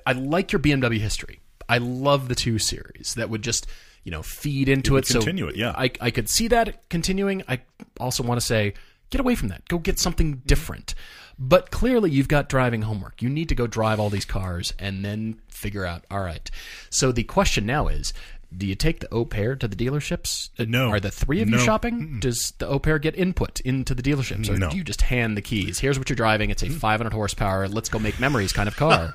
[0.06, 1.40] I like your BMW history.
[1.70, 3.68] I love the two series that would just,
[4.04, 5.06] you know, feed into it.
[5.06, 5.74] So continue it, yeah.
[5.78, 7.44] I, I could see that continuing.
[7.48, 7.62] I
[8.00, 8.74] also want to say,
[9.10, 9.68] get away from that.
[9.70, 10.96] Go get something different.
[11.40, 13.22] But clearly, you've got driving homework.
[13.22, 16.06] You need to go drive all these cars and then figure out.
[16.12, 16.50] All right.
[16.90, 18.14] So the question now is.
[18.56, 20.50] Do you take the au pair to the dealerships?
[20.60, 20.90] Uh, No.
[20.90, 21.64] Are the three of you No.
[21.64, 22.20] shopping?
[22.20, 24.50] Does the au pair get input into the dealerships?
[24.50, 24.70] Or No.
[24.70, 25.80] do you just hand the keys?
[25.80, 26.50] Here's what you're driving.
[26.50, 29.12] It's a 500 horsepower, let's go make memories kind of car.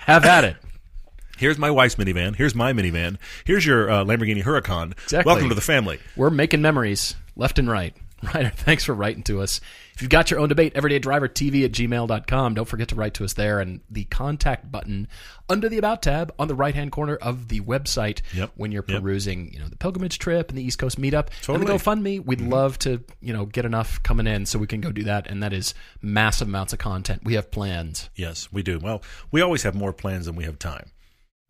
[0.00, 0.56] Have at it.
[1.38, 2.34] here's my wife's minivan.
[2.36, 3.18] Here's my minivan.
[3.44, 4.92] Here's your uh, Lamborghini Huracan.
[5.04, 5.30] Exactly.
[5.30, 5.98] Welcome to the family.
[6.16, 7.94] We're making memories left and right.
[8.34, 8.54] Right.
[8.54, 9.60] Thanks for writing to us.
[9.94, 12.54] If you've got your own debate, everydaydrivertv at gmail.com.
[12.54, 13.60] Don't forget to write to us there.
[13.60, 15.08] And the contact button
[15.48, 18.52] under the About tab on the right hand corner of the website Yep.
[18.56, 19.02] when you're Yep.
[19.02, 21.28] perusing, you know, the pilgrimage trip and the East Coast meetup.
[21.42, 21.66] Totally.
[21.66, 22.24] And the GoFundMe.
[22.24, 22.48] We'd mm-hmm.
[22.48, 25.26] love to, you know, get enough coming in so we can go do that.
[25.26, 27.22] And that is massive amounts of content.
[27.24, 28.08] We have plans.
[28.16, 28.78] Yes, we do.
[28.78, 30.90] Well, we always have more plans than we have time.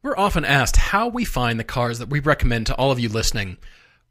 [0.03, 3.09] We're often asked how we find the cars that we recommend to all of you
[3.09, 3.59] listening.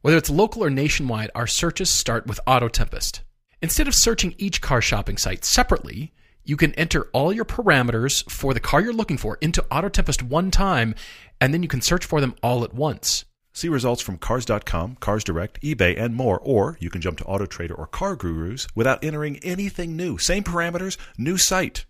[0.02, 3.22] Whether it's local or nationwide, our searches start with Auto Tempest.
[3.62, 6.12] Instead of searching each car shopping site separately,
[6.44, 10.24] you can enter all your parameters for the car you're looking for into Auto Tempest
[10.24, 10.96] one time,
[11.40, 13.26] and then you can search for them all at once.
[13.54, 16.40] See results from Cars.com, Cars Direct, eBay, and more.
[16.40, 20.18] Or you can jump to AutoTrader or Car Gurus without entering anything new.
[20.18, 21.86] Same parameters, new site.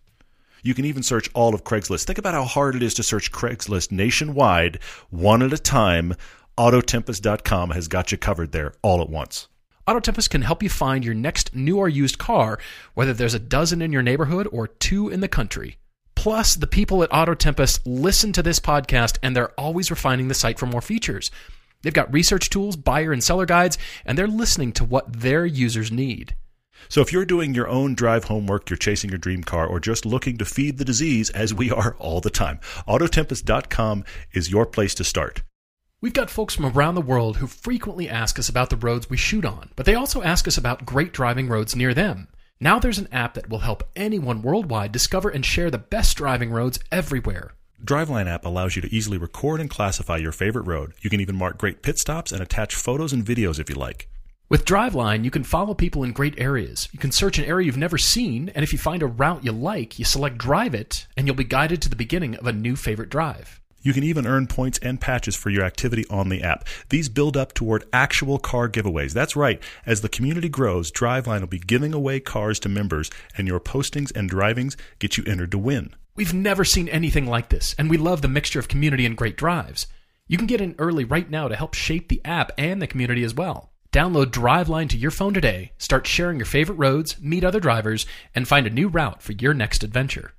[0.63, 2.03] You can even search all of Craigslist.
[2.03, 4.79] Think about how hard it is to search Craigslist nationwide,
[5.09, 6.15] one at a time.
[6.57, 9.47] Autotempest.com has got you covered there all at once.
[9.87, 12.59] Auto Tempest can help you find your next new or used car,
[12.93, 15.77] whether there's a dozen in your neighborhood or two in the country.
[16.13, 20.35] Plus, the people at Auto Tempest listen to this podcast and they're always refining the
[20.35, 21.31] site for more features.
[21.81, 25.91] They've got research tools, buyer and seller guides, and they're listening to what their users
[25.91, 26.35] need.
[26.87, 30.05] So if you're doing your own drive homework, you're chasing your dream car, or just
[30.05, 34.93] looking to feed the disease, as we are all the time, Autotempest.com is your place
[34.95, 35.41] to start.
[36.01, 39.17] We've got folks from around the world who frequently ask us about the roads we
[39.17, 42.27] shoot on, but they also ask us about great driving roads near them.
[42.59, 46.49] Now there's an app that will help anyone worldwide discover and share the best driving
[46.49, 47.51] roads everywhere.
[47.85, 50.93] Driveline app allows you to easily record and classify your favorite road.
[51.01, 54.09] You can even mark great pit stops and attach photos and videos if you like.
[54.49, 56.89] With Driveline, you can follow people in great areas.
[56.91, 59.51] You can search an area you've never seen, and if you find a route you
[59.51, 62.75] like, you select Drive It, and you'll be guided to the beginning of a new
[62.75, 63.60] favorite drive.
[63.81, 66.67] You can even earn points and patches for your activity on the app.
[66.89, 69.13] These build up toward actual car giveaways.
[69.13, 69.61] That's right.
[69.85, 74.15] As the community grows, Driveline will be giving away cars to members, and your postings
[74.15, 75.95] and drivings get you entered to win.
[76.15, 79.37] We've never seen anything like this, and we love the mixture of community and great
[79.37, 79.87] drives.
[80.27, 83.23] You can get in early right now to help shape the app and the community
[83.23, 83.71] as well.
[83.91, 88.47] Download Driveline to your phone today, start sharing your favorite roads, meet other drivers, and
[88.47, 90.33] find a new route for your next adventure.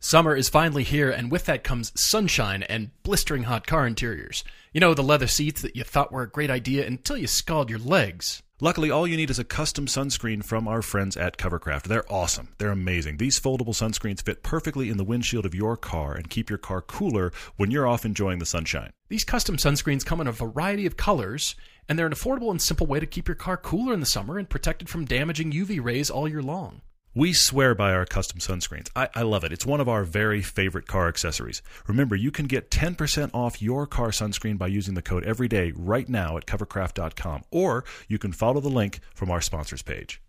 [0.00, 4.44] Summer is finally here, and with that comes sunshine and blistering hot car interiors.
[4.72, 7.68] You know, the leather seats that you thought were a great idea until you scald
[7.68, 8.40] your legs.
[8.60, 11.82] Luckily, all you need is a custom sunscreen from our friends at Covercraft.
[11.82, 12.50] They're awesome.
[12.58, 13.16] They're amazing.
[13.16, 16.80] These foldable sunscreens fit perfectly in the windshield of your car and keep your car
[16.80, 18.90] cooler when you're off enjoying the sunshine.
[19.08, 21.56] These custom sunscreens come in a variety of colors,
[21.88, 24.38] and they're an affordable and simple way to keep your car cooler in the summer
[24.38, 26.82] and protected from damaging UV rays all year long.
[27.14, 28.90] We swear by our custom sunscreens.
[28.94, 29.52] I, I love it.
[29.52, 31.62] It's one of our very favorite car accessories.
[31.86, 36.08] Remember, you can get 10% off your car sunscreen by using the code EVERYDAY right
[36.08, 40.20] now at covercraft.com, or you can follow the link from our sponsors page.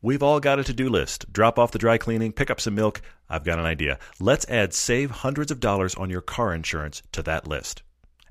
[0.00, 1.32] We've all got a to do list.
[1.32, 3.00] Drop off the dry cleaning, pick up some milk.
[3.28, 3.98] I've got an idea.
[4.18, 7.82] Let's add save hundreds of dollars on your car insurance to that list.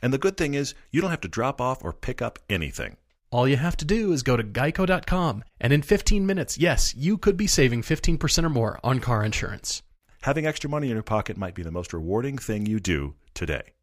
[0.02, 2.98] And the good thing is, you don't have to drop off or pick up anything.
[3.34, 7.18] All you have to do is go to geico.com, and in 15 minutes, yes, you
[7.18, 9.82] could be saving 15% or more on car insurance.
[10.22, 13.74] Having extra money in your pocket might be the most rewarding thing you do today.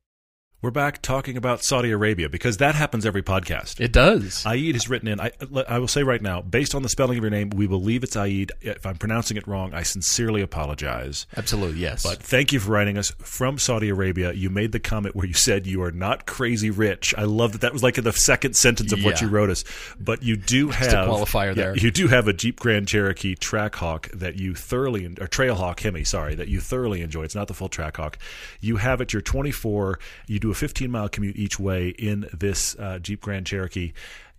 [0.63, 3.81] We're back talking about Saudi Arabia because that happens every podcast.
[3.81, 4.45] It does.
[4.45, 5.19] Aid has written in.
[5.19, 5.33] I,
[5.67, 8.15] I will say right now, based on the spelling of your name, we believe it's
[8.15, 8.53] Aid.
[8.61, 11.27] If I'm pronouncing it wrong, I sincerely apologize.
[11.35, 12.03] Absolutely, yes.
[12.03, 14.35] But thank you for writing us from Saudi Arabia.
[14.35, 17.15] You made the comment where you said you are not crazy rich.
[17.17, 17.63] I love that.
[17.63, 19.65] That was like in the second sentence of what you wrote us.
[19.99, 21.79] But you do have a qualifier yeah, there.
[21.79, 26.35] You do have a Jeep Grand Cherokee Trackhawk that you thoroughly or Trailhawk Hemi, sorry,
[26.35, 27.23] that you thoroughly enjoy.
[27.23, 28.17] It's not the full Trackhawk.
[28.61, 29.15] You have it.
[29.15, 29.99] You're 24.
[30.27, 33.93] You do a 15 mile commute each way in this uh, Jeep Grand Cherokee.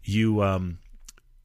[0.03, 0.79] You um,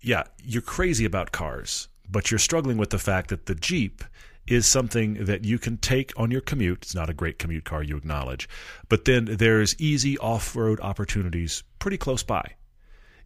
[0.00, 4.04] yeah, you're crazy about cars, but you're struggling with the fact that the Jeep
[4.46, 6.78] is something that you can take on your commute.
[6.82, 8.48] It's not a great commute car, you acknowledge,
[8.88, 12.54] but then there's easy off road opportunities pretty close by.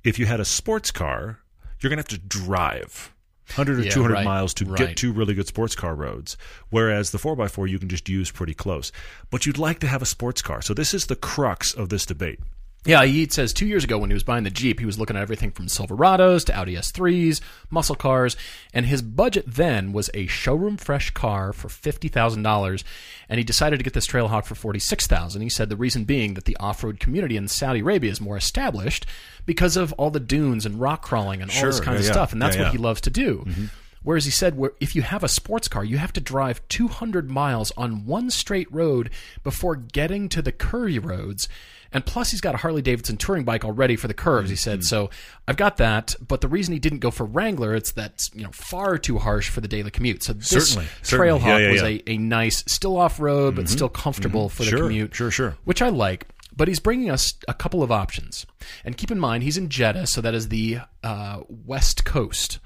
[0.03, 1.41] If you had a sports car,
[1.79, 3.13] you're going to have to drive.
[3.51, 4.79] 100 or Yeah, 200 right, miles to right.
[4.79, 6.37] get to really good sports car roads,
[6.71, 8.93] whereas the 4x4 you can just use pretty close.
[9.31, 10.63] But you'd like to have a sports car.
[10.63, 12.41] So, this is the crux of this debate.
[12.87, 15.15] Yeah, he says two years ago when he was buying the Jeep, he was looking
[15.15, 18.39] at everything from Silverados to Audi S3s, muscle cars,
[18.73, 22.83] and his budget then was a showroom fresh car for fifty thousand dollars,
[23.29, 25.43] and he decided to get this Trailhawk for $46,000.
[25.43, 28.39] He said the reason being that the off road community in Saudi Arabia is more
[28.39, 29.05] established
[29.45, 32.13] because of all the dunes and rock crawling and all this kind of yeah, yeah.
[32.13, 33.45] stuff, and that's Yeah, what he loves to do.
[33.47, 33.65] Mm-hmm.
[34.03, 37.31] Whereas he said, where if you have a sports car, you have to drive 200
[37.31, 39.11] miles on one straight road
[39.43, 41.47] before getting to the curvy roads.
[41.93, 44.49] And plus, he's got a Harley Davidson touring bike already for the curves.
[44.51, 44.61] He Mm-hmm.
[44.61, 45.11] said, so
[45.49, 46.15] I've got that.
[46.27, 49.49] But the reason he didn't go for Wrangler, it's that's you know far too harsh
[49.51, 50.23] for the daily commute.
[50.23, 50.87] So this Certainly.
[51.03, 51.83] Trailhawk Yeah, yeah, was.
[51.83, 52.09] Mm-hmm.
[52.11, 55.15] A, a nice, still off road, but still comfortable for the Sure, commute.
[55.15, 55.57] sure, sure.
[55.65, 56.29] Which I like.
[56.57, 58.45] But he's bringing us a couple of options.
[58.85, 62.59] And keep in mind, he's in Jeddah, so that is the uh, west coast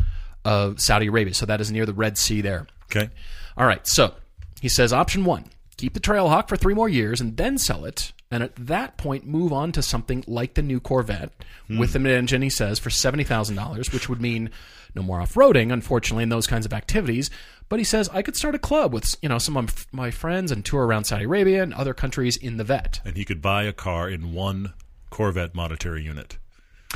[0.45, 1.33] of Saudi Arabia.
[1.35, 2.67] So that is near the Red Sea there.
[2.91, 3.11] Okay.
[3.57, 3.87] All right.
[3.87, 4.15] So
[4.61, 8.13] he says option one keep the Trailhawk for three more years and then sell it.
[8.35, 11.31] And at that point, move on to something like the new Corvette
[11.69, 11.79] hmm.
[11.79, 14.51] with an engine, he says, for $70,000, which would mean
[14.93, 17.31] no more off roading, unfortunately, and those kinds of activities.
[17.69, 20.51] But he says, I could start a club with you know some of my friends
[20.51, 23.01] and tour around Saudi Arabia and other countries in the vet.
[23.05, 24.75] and he could buy a car in one
[25.11, 26.39] Corvette monetary unit.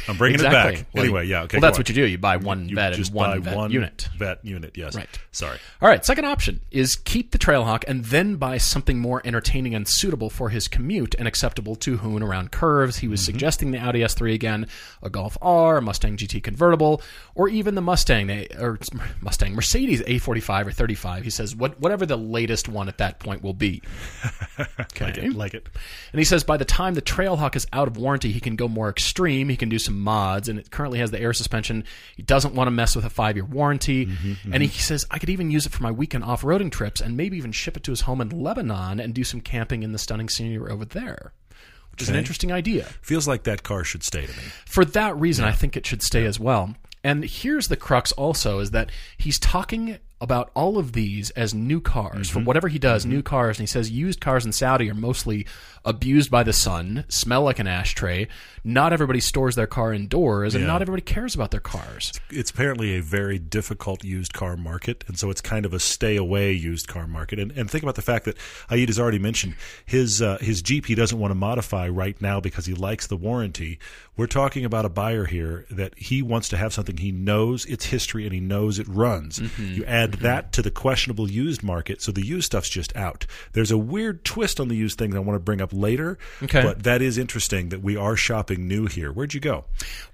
[0.07, 0.75] I'm bringing Exactly.
[0.75, 0.87] it back.
[0.95, 1.57] Well, anyway, yeah, okay.
[1.57, 1.81] Well, that's on.
[1.81, 2.07] what you do.
[2.07, 4.09] You buy one You vet just and one vet one unit.
[4.17, 4.95] Vet unit, yes.
[4.95, 5.09] Right.
[5.33, 5.59] Sorry.
[5.81, 9.87] All right, second option is keep the Trailhawk and then buy something more entertaining and
[9.89, 12.99] suitable for his commute and acceptable to Hoon around curves.
[12.99, 13.33] He was mm-hmm.
[13.33, 14.67] suggesting the Audi S3 again,
[15.03, 17.03] a Golf R, a Mustang GT convertible,
[17.35, 18.79] or even the Mustang, or
[19.21, 21.25] Mustang Mercedes A45 or 35.
[21.25, 23.83] He says what whatever the latest one at that point will be.
[24.81, 25.05] Okay.
[25.05, 25.33] Like it.
[25.35, 25.69] Like it.
[26.13, 28.67] And he says by the time the Trailhawk is out of warranty, he can go
[28.67, 29.49] more extreme.
[29.49, 31.85] He can do some mods, and it currently has the air suspension.
[32.17, 34.07] He doesn't want to mess with a five year warranty.
[34.07, 37.01] Mm-hmm, And he says, I could even use it for my weekend off roading trips
[37.01, 39.93] and maybe even ship it to his home in Lebanon and do some camping in
[39.93, 41.33] the stunning scenery over there,
[41.91, 42.85] which is an interesting idea.
[43.03, 44.43] Feels like that car should stay to me.
[44.67, 46.75] For that reason, I think it should stay as well.
[47.05, 51.81] And here's the crux also is that he's talking about all of these as new
[51.81, 53.59] cars for whatever he does, new cars.
[53.59, 55.47] And he says used cars in Saudi are mostly
[55.85, 58.27] abused by the sun, smell like an ashtray.
[58.65, 60.67] Not everybody stores their car indoors, and Yeah.
[60.69, 62.13] not everybody cares about their cars.
[62.31, 66.17] It's apparently a very difficult used car market, and so it's kind of a stay
[66.17, 67.39] away used car market.
[67.39, 68.37] And, and think about the fact that
[68.71, 69.55] Aid has already mentioned
[69.87, 73.17] his uh, his Jeep he doesn't want to modify right now because he likes the
[73.17, 73.79] warranty.
[74.17, 77.87] We're talking about a buyer here that he wants to have something he knows its
[77.87, 79.39] history and he knows it runs.
[79.39, 79.75] Mm-hmm.
[79.75, 83.27] You add that to the questionable used market, so the used stuff's just out.
[83.53, 86.63] There's a weird twist on the used things I want to bring up later, Okay.
[86.63, 89.13] but that is interesting that we are shopping new here.
[89.13, 89.65] Where'd you go?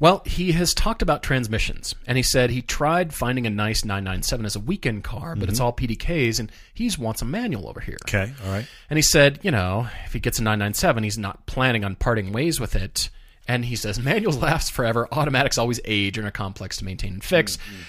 [0.01, 4.47] Well, he has talked about transmissions, and he said he tried finding a nice 997
[4.47, 5.67] as a weekend car, but it's mm-hmm.
[5.67, 7.99] all PDKs, and he wants a manual over here.
[8.07, 8.67] Okay, all right.
[8.91, 12.33] And he said, you know, if he gets a 997, he's not planning on parting
[12.33, 13.11] ways with it.
[13.47, 15.09] And he says, manuals last forever.
[15.13, 17.57] Automatics always age and are complex to maintain and fix.
[17.57, 17.83] Mm-hmm.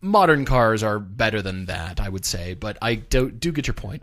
[0.00, 3.74] Modern cars are better than that, I would say, but I do, do get your
[3.74, 4.02] point.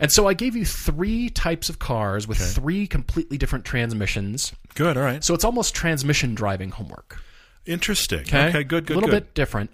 [0.00, 4.52] And so I gave you three types of cars with three completely different transmissions.
[4.74, 5.24] Good, all right.
[5.24, 7.20] So it's almost transmission driving homework.
[7.66, 8.20] Interesting.
[8.20, 9.24] Okay, good, good, A little good.
[9.24, 9.70] bit different.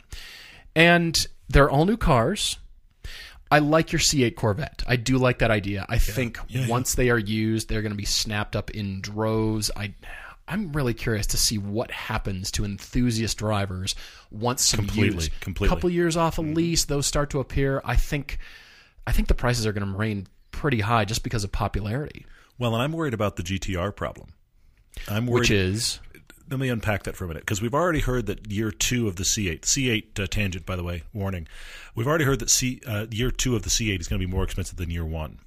[0.74, 1.16] And
[1.48, 2.56] they're all new cars.
[3.50, 4.82] I like your C8 Corvette.
[4.86, 5.86] I do like that idea.
[5.88, 9.70] I think once they are used, they're going to be snapped up in droves.
[9.76, 9.94] I,
[10.46, 13.94] I'm really curious to see what happens to enthusiast drivers
[14.30, 15.30] once some Completely, use.
[15.40, 15.68] completely.
[15.68, 15.74] Mm-hmm.
[15.76, 17.80] couple years off a lease, those start to appear.
[17.84, 18.38] I think,
[19.06, 22.26] I think the prices are going to remain pretty high just because of popularity,
[22.58, 24.34] Well, and I'm worried about the GTR problem.
[25.08, 25.40] I'm worried.
[25.40, 25.98] which is
[26.50, 29.16] let me unpack that for a minute because we've already heard that year two of
[29.16, 31.48] the C8, C8 uh, tangent, by the way, warning.
[31.94, 34.30] We've already heard that C uh, year two of the C8 is going to be
[34.30, 35.38] more expensive than year one.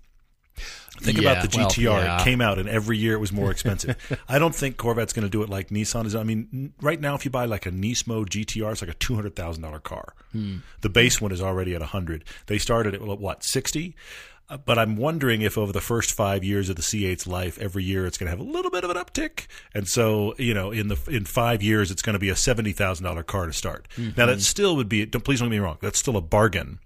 [1.00, 2.04] Think Yeah, about the well, GTR.
[2.04, 2.22] yeah.
[2.22, 3.96] It came out, and every year it was more expensive.
[4.28, 6.16] I don't think Corvette's going to do it like Nissan is.
[6.16, 9.14] I mean, right now, if you buy like a Nismo GTR, it's like a two
[9.16, 10.14] hundred thousand dollar car.
[10.32, 10.58] Hmm.
[10.82, 12.24] The base one is already at a hundred.
[12.48, 13.96] They started at what sixty.
[14.50, 17.84] Uh, But I'm wondering if over the first five years of the C8's life, every
[17.84, 20.72] year it's going to have a little bit of an uptick, and so you know,
[20.72, 23.54] in the in five years, it's going to be a seventy thousand dollar car to
[23.54, 23.88] start.
[24.16, 25.06] Now that still would be.
[25.06, 25.78] Don't, please don't get me wrong.
[25.82, 26.80] That's still a bargain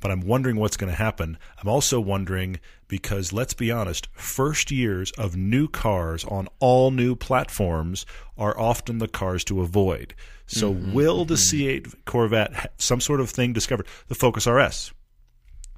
[0.00, 1.38] but I'm wondering what's going to happen.
[1.60, 7.16] I'm also wondering because let's be honest, first years of new cars on all new
[7.16, 8.06] platforms
[8.38, 10.14] are often the cars to avoid.
[10.46, 10.92] So mm-hmm.
[10.92, 11.88] will the mm-hmm.
[11.88, 13.86] C8 Corvette have some sort of thing discovered?
[14.08, 14.92] The Focus RS,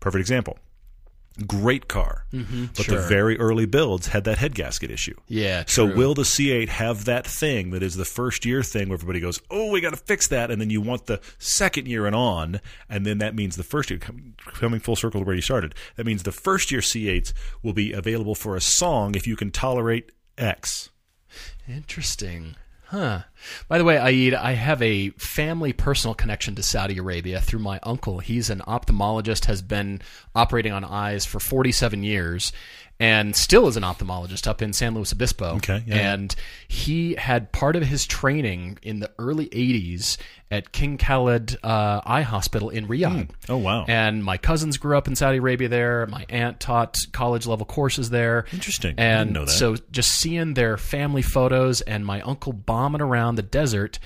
[0.01, 0.59] perfect example.
[1.47, 2.67] Great car, mm-hmm.
[2.77, 3.01] but sure.
[3.01, 5.15] the very early builds had that head gasket issue.
[5.29, 8.95] Yeah, So will the C8 have that thing that is the first year thing where
[8.95, 12.07] everybody goes, "Oh, we got to fix that," and then you want the second year
[12.07, 15.43] and on, and then that means the first year coming full circle to where you
[15.43, 15.75] started.
[15.97, 19.51] That means the first year C8s will be available for a song if you can
[19.51, 20.91] tolerate X.
[21.69, 22.57] Interesting.
[22.91, 23.25] Huh.
[23.69, 27.79] By the way, Aid, I have a family personal connection to Saudi Arabia through my
[27.83, 28.21] uncle.
[28.21, 30.01] He's an ophthalmologist, has been
[30.35, 32.51] operating on eyes for 47 years,
[33.01, 35.57] and still is an ophthalmologist up in San Luis Obispo.
[35.57, 36.35] Okay, yeah, and
[36.67, 40.17] he had part of his training in the early 80s
[40.51, 43.29] at King Khalid uh, Eye Hospital in Riyadh.
[43.49, 46.07] Oh wow, And my cousins grew up in Saudi Arabia there.
[46.07, 48.47] My aunt taught college level courses there.
[48.53, 48.95] Interesting.
[48.99, 49.51] And didn't know that.
[49.53, 53.99] so just seeing their family photos and my uncle bombing around the desert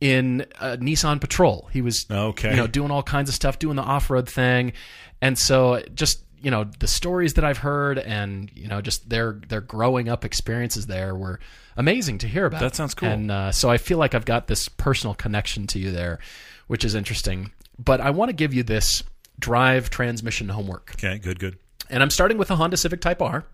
[0.00, 1.68] in a Nissan Patrol.
[1.72, 2.50] He was Okay.
[2.50, 4.72] you know doing all kinds of stuff, doing the off-road thing.
[5.20, 9.40] And so just you know the stories that I've heard and you know just their
[9.48, 11.38] their growing up experiences there were
[11.76, 12.60] amazing to hear about.
[12.60, 13.08] That sounds cool.
[13.08, 16.18] And uh, so I feel like I've got this personal connection to you there,
[16.66, 17.52] which is interesting.
[17.78, 19.02] But I want to give you this
[19.38, 20.92] drive transmission homework.
[20.96, 21.58] okay, good, good.
[21.88, 23.44] And I'm starting with the Honda Civic Type R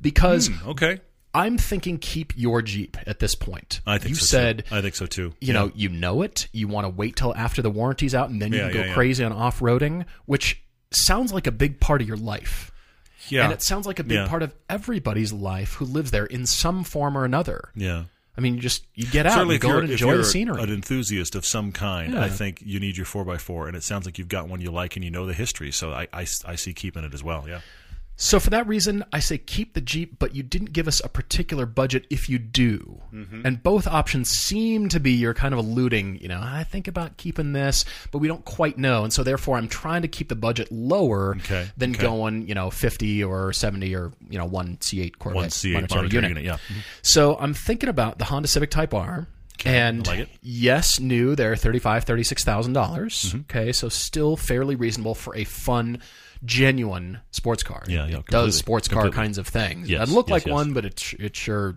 [0.00, 1.00] because Okay,
[1.34, 3.80] I'm thinking keep your Jeep at this point.
[3.86, 4.74] I think you so said too.
[4.76, 5.32] I think so too.
[5.40, 6.48] you know you know it.
[6.52, 8.80] You want to wait till after the warranty's out and then you Yeah, can go
[8.80, 8.94] yeah, yeah.
[8.94, 10.62] crazy on off roading, which
[10.96, 12.70] sounds like a big part of your life.
[13.28, 14.28] yeah, And it sounds like a big Yeah.
[14.28, 17.70] part of everybody's life who lives there in some form or another.
[17.74, 18.04] yeah.
[18.34, 20.24] I mean, you just you get out Certainly, and go and if enjoy you're the
[20.24, 20.62] scenery.
[20.62, 22.22] an enthusiast of some kind, Yeah.
[22.22, 24.96] I think you need your 4x4, and it sounds like you've got one you like
[24.96, 25.70] and you know the history.
[25.70, 27.44] So I, I, I see keeping it as well.
[27.46, 27.60] Yeah.
[28.24, 31.08] So for that reason, I say keep the Jeep, but you didn't give us a
[31.08, 33.02] particular budget if you do.
[33.12, 33.44] Mm-hmm.
[33.44, 37.16] And both options seem to be you're kind of alluding, you know, I think about
[37.16, 39.02] keeping this, but we don't quite know.
[39.02, 42.00] And so therefore I'm trying to keep the budget lower Okay, than okay.
[42.02, 46.02] going, you know, 50 or 70 or, you know, one C8 Corvette One C8 monetary
[46.02, 46.30] monetary unit.
[46.30, 46.44] unit.
[46.44, 46.76] Yeah.
[47.02, 49.26] So I'm thinking about the Honda Civic Type R.
[49.66, 53.26] and like yes, new, they're thirty-five, thirty-six thousand dollars.
[53.26, 53.38] Mm-hmm.
[53.40, 56.00] Okay, so still fairly reasonable for a fun,
[56.44, 57.82] genuine sports car.
[57.88, 59.24] Yeah, yeah, It does sports car Completely.
[59.24, 59.88] kinds of things.
[59.90, 60.52] Yes, it doesn't look yes, like yes.
[60.52, 61.76] one, but it it sure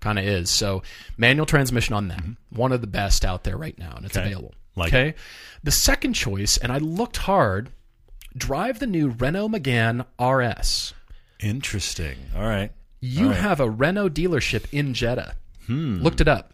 [0.00, 0.50] kind of is.
[0.50, 0.82] So
[1.16, 4.20] manual transmission on that, one of the best out there right now, and it's Mm-hmm.
[4.26, 4.32] Okay.
[4.32, 4.54] available.
[4.76, 5.14] Like okay,
[5.62, 7.70] the second choice, and I looked hard.
[8.36, 10.92] Drive the new Renault Megane RS.
[11.40, 12.16] Interesting.
[12.34, 12.72] All right.
[13.00, 15.34] You have a Renault dealership in Jeddah.
[15.68, 16.52] Looked it up.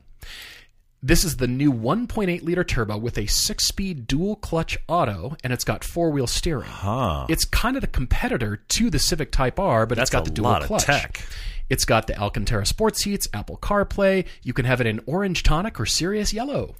[1.02, 5.50] This is the new 1.8 liter turbo with a six speed dual clutch auto, and
[5.52, 6.68] it's got four wheel steering.
[6.68, 7.26] Huh.
[7.30, 10.30] It's kind of the competitor to the Civic Type R, but it's That's got the
[10.30, 10.84] dual lot of clutch.
[10.84, 11.24] tech.
[11.70, 14.26] It's got the Alcantara sports seats, Apple CarPlay.
[14.42, 16.74] You can have it in orange tonic or Sirius yellow.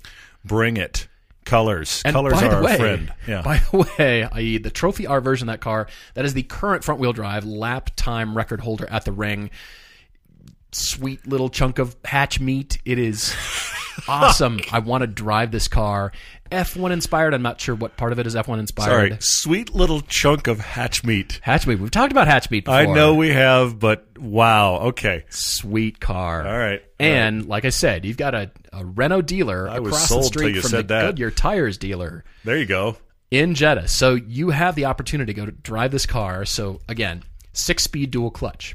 [0.45, 1.07] Bring it.
[1.47, 2.03] Colors.
[2.05, 3.13] And Colors are the our friend.
[3.27, 3.41] Yeah.
[3.43, 6.85] By the way, i.e., the Trophy R version of that car, that is the current
[6.85, 9.51] front wheel drive lap time record holder at the ring.
[10.73, 12.79] Sweet little chunk of hatch meat.
[12.85, 13.35] It is
[14.09, 14.61] awesome.
[14.73, 16.13] I want to drive this car.
[16.51, 17.33] F1 inspired.
[17.33, 18.89] I'm not sure what part of it is F1 inspired.
[18.89, 19.17] Sorry.
[19.21, 21.39] Sweet little chunk of hatch meat.
[21.43, 21.79] Hatch meat.
[21.79, 22.77] We've talked about hatch meat before.
[22.79, 24.77] I know we have, but wow.
[24.89, 25.25] Okay.
[25.31, 26.47] Sweet car.
[26.47, 26.83] All right.
[26.99, 30.29] And like I said, you've got a, a Renault dealer I was across sold the
[30.31, 31.07] till street you from said the that.
[31.07, 32.25] Goodyear Tires dealer.
[32.45, 32.97] There you go.
[33.31, 33.87] in Jeddah.
[33.89, 36.45] So you have the opportunity to go to drive this car.
[36.45, 37.23] So again,
[37.53, 38.75] six speed dual clutch.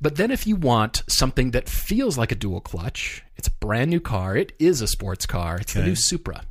[0.00, 3.90] But then if you want something that feels like a dual clutch, it's a brand
[3.90, 4.36] new car.
[4.36, 5.58] It is a sports car.
[5.58, 6.42] It's the new Supra.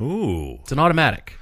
[0.00, 0.54] Ooh.
[0.62, 1.34] It's an automatic.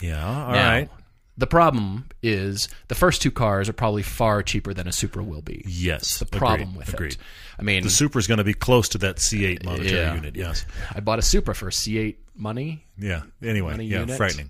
[0.00, 0.24] Yeah.
[0.24, 0.90] All Now, right.
[1.38, 5.42] The problem is the first two cars are probably far cheaper than a Supra will
[5.42, 5.62] be.
[5.66, 6.18] Yes.
[6.18, 6.78] The problem Agreed.
[6.78, 7.12] with Agreed.
[7.12, 7.18] it.
[7.58, 10.14] I mean, The Supra's going to be close to that C8 uh, monetary Yeah.
[10.14, 10.34] unit.
[10.34, 10.64] Yes.
[10.94, 12.86] I bought a Supra for C8 money.
[12.96, 13.22] Yeah.
[13.42, 13.72] Anyway.
[13.72, 14.00] Money Yeah.
[14.00, 14.16] unit.
[14.16, 14.48] Frightening.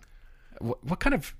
[0.61, 1.35] What, what kind of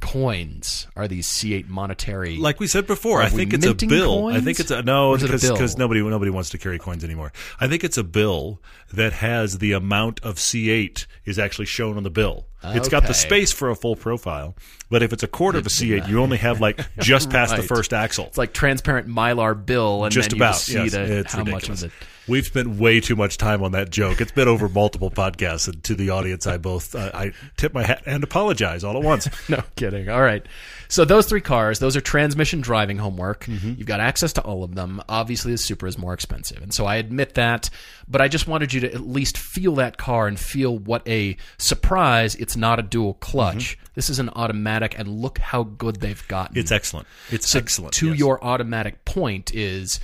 [0.00, 2.36] coins are these C8 monetary?
[2.36, 4.26] Like we said before, I think it's a bill.
[4.28, 5.52] I think it's a no Or is it a because bill?
[5.54, 7.32] because nobody nobody wants to carry coins anymore.
[7.60, 8.60] I think it's a bill
[8.92, 12.46] that has the amount of C8 is actually shown on the bill.
[12.62, 14.54] It's got the space for a full profile,
[14.90, 17.62] but if it's a quarter of a C8, you only have like just past the
[17.62, 18.26] first axle.
[18.26, 20.56] It's like transparent mylar bill, and just then about.
[20.56, 21.68] see yes, the, it's how ridiculous.
[21.82, 22.08] much of it.
[22.28, 24.20] We've spent way too much time on that joke.
[24.20, 27.82] It's been over multiple podcasts, and to the audience, I both uh, I tip my
[27.82, 29.28] hat and apologize all at once.
[29.48, 30.08] No kidding.
[30.08, 30.46] All right.
[30.90, 33.44] So those three cars, those are transmission driving homework.
[33.46, 33.74] Mm-hmm.
[33.78, 35.00] You've got access to all of them.
[35.08, 37.70] Obviously, the Supra is more expensive, and so I admit that.
[38.08, 41.36] But I just wanted you to at least feel that car and feel what a
[41.58, 42.34] surprise!
[42.34, 43.78] It's not a dual clutch.
[43.94, 46.54] This is an automatic, and look how good they've gotten.
[46.54, 46.60] Mm-hmm.
[46.60, 47.06] It's excellent.
[47.30, 47.94] It's excellent.
[47.94, 48.18] to yes.
[48.18, 50.00] your automatic point is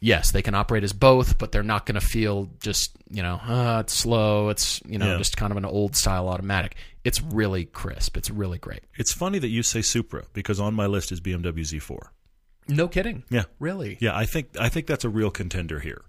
[0.00, 3.34] yes they can operate as both but they're not going to feel just you know
[3.48, 5.18] uh, it's slow it's you know Yeah.
[5.18, 6.76] just kind of an old style automatic
[7.08, 10.86] it's really crisp it's really great It's funny that you say Supra because on my
[10.86, 12.08] list is BMW Z4.
[12.68, 13.44] no kidding Yeah.
[13.58, 16.02] really Yeah, I think I think that's a real contender here.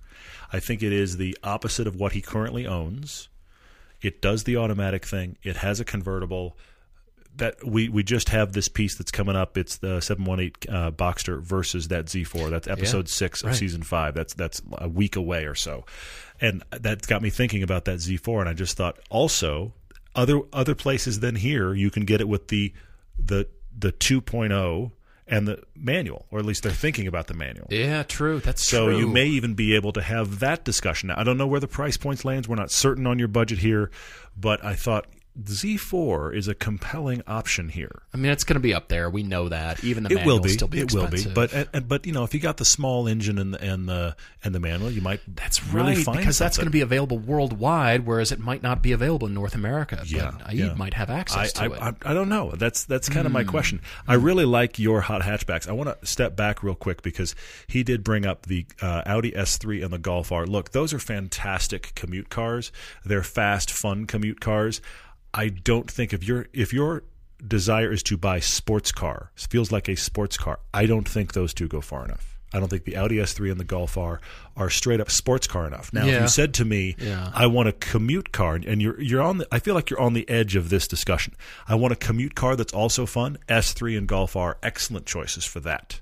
[0.51, 3.29] I think it is the opposite of what he currently owns.
[4.01, 5.37] It does the automatic thing.
[5.43, 6.57] It has a convertible.
[7.35, 9.57] That we, we just have this piece that's coming up.
[9.57, 12.49] It's the 718 uh, Boxster versus that Z4.
[12.49, 13.55] That's episode six of right.
[13.55, 14.13] season five.
[14.13, 15.85] That's that's a week away or so,
[16.41, 18.41] and that got me thinking about that Z4.
[18.41, 19.73] And I just thought also
[20.15, 22.73] other other places than here you can get it with the
[23.17, 23.47] the
[23.77, 24.91] the 2.0
[25.27, 27.67] and the manual, or at least they're thinking about the manual.
[27.69, 31.07] yeah true that's So true you may even be able to have that discussion.
[31.07, 32.47] Now, I don't know where the price points lands.
[32.49, 33.91] We're not certain on your budget here,
[34.35, 35.05] but I thought
[35.45, 38.01] Z4 is a compelling option here.
[38.13, 40.35] i mean it's going to be up there we know that even the It manual
[40.37, 40.49] will be.
[40.49, 41.25] still be it will be.
[41.33, 44.15] But and, but you know, if you got the small engine and the and the
[44.43, 48.05] and the manual, you might that's really right, because that's going to be available worldwide
[48.05, 50.73] whereas it might not be available in north america Yeah, but you yeah.
[50.73, 51.83] might have access I, to it Hmm.
[51.83, 52.51] I, I, I don't know.
[52.51, 53.81] That's that's kind of my question.
[54.07, 55.67] I really like your hot hatchbacks.
[55.67, 57.35] I want to step back real quick because
[57.67, 60.45] he did bring up the uh, Audi S3 and the Golf R.
[60.45, 62.71] Look, those are fantastic commute cars.
[63.05, 64.81] They're fast, fun commute cars.
[65.33, 67.03] I don't think if your if your
[67.45, 70.59] desire is to buy sports car, feels like a sports car.
[70.73, 72.35] I don't think those two go far enough.
[72.51, 74.19] I don't think the Audi S3 and the Golf R
[74.57, 75.93] are straight up sports car enough.
[75.93, 77.29] Now, if you said to me, Yeah.
[77.33, 79.37] I want a commute car, and you're you're on.
[79.37, 81.35] The, I feel like you're on the edge of this discussion.
[81.67, 83.37] I want a commute car that's also fun.
[83.47, 86.01] S3 and Golf are excellent choices for that.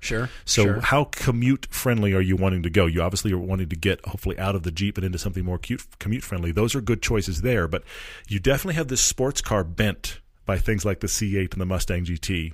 [0.00, 0.80] Sure So, sure.
[0.80, 2.86] how commute friendly are you wanting to go?
[2.86, 5.58] You obviously are wanting to get hopefully out of the Jeep and into something more
[5.58, 6.52] cute, commute friendly.
[6.52, 7.82] Those are good choices there, but
[8.28, 12.04] you definitely have this sports car bent by things like the C8 and the Mustang
[12.04, 12.52] GT.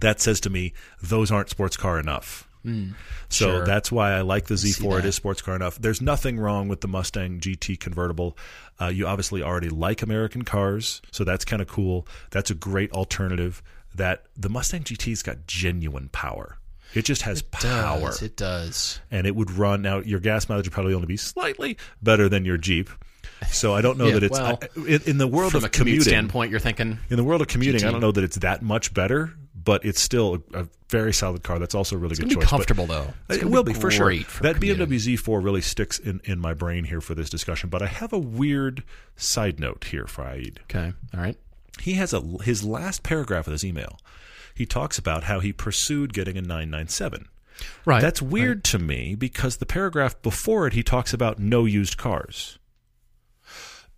[0.00, 2.48] That says to me those aren't sports car enough.
[2.64, 2.90] so Hmm.
[3.30, 3.64] sure.
[3.66, 5.00] that's why I like the Z4.
[5.00, 5.78] It is sports car enough.
[5.80, 8.38] There's nothing wrong with the Mustang GT convertible.
[8.80, 12.06] Uh, you obviously already like American cars, so that's kind of cool.
[12.30, 13.62] That's a great alternative.
[13.94, 16.58] That the Mustang GT's got genuine power.
[16.94, 19.80] It just has power, does, it does and it would run.
[19.80, 22.90] Now your gas mileage would probably only be slightly better than your Jeep.
[23.50, 25.68] So I don't know Yeah, that it's well, I- in, the world from of a
[25.70, 26.02] commute commuting.
[26.10, 27.88] standpoint you're thinking In the world of commuting, GT.
[27.88, 31.42] I don't know that it's that much better, but it's still a, a very solid
[31.42, 31.58] car.
[31.58, 32.50] That's also a really good It's gonna choice.
[32.50, 33.14] comfortable though.
[33.30, 34.14] It will be, for sure.
[34.24, 34.86] for that commuting.
[34.86, 37.70] BMW Z4 really sticks in, in my brain here for this discussion.
[37.70, 38.84] But I have a weird
[39.16, 40.60] side note here, Faid.
[40.64, 41.38] Okay, all right.
[41.80, 43.98] He has a his last paragraph of this email.
[44.54, 47.28] He talks about how he pursued getting a 997.
[47.84, 48.00] Right.
[48.02, 52.58] That's weird to me because the paragraph before it he talks about no used cars.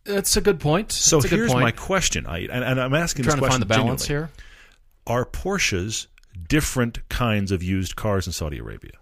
[0.04, 0.92] That's a good point.
[0.92, 1.62] So That's a good here's point.
[1.64, 4.32] my question, I, and, and I'm asking trying this to find question the balance genuinely.
[4.36, 4.44] here.
[5.06, 6.06] Are Porsches
[6.48, 8.92] different kinds of used cars in Saudi Arabia?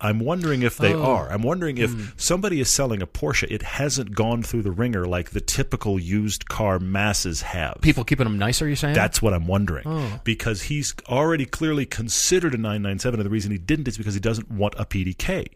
[0.00, 1.02] I'm wondering if they Oh.
[1.02, 1.30] are.
[1.30, 2.04] I'm wondering if Hmm.
[2.16, 6.48] somebody is selling a Porsche, it hasn't gone through the ringer like the typical used
[6.48, 7.78] car masses have.
[7.82, 8.64] People keeping them nicer.
[8.64, 8.94] Are you saying?
[8.94, 9.86] That's what I'm wondering.
[9.86, 10.20] Oh.
[10.24, 14.20] Because he's already clearly considered a 997, and the reason he didn't is because he
[14.20, 15.46] doesn't want a PDK.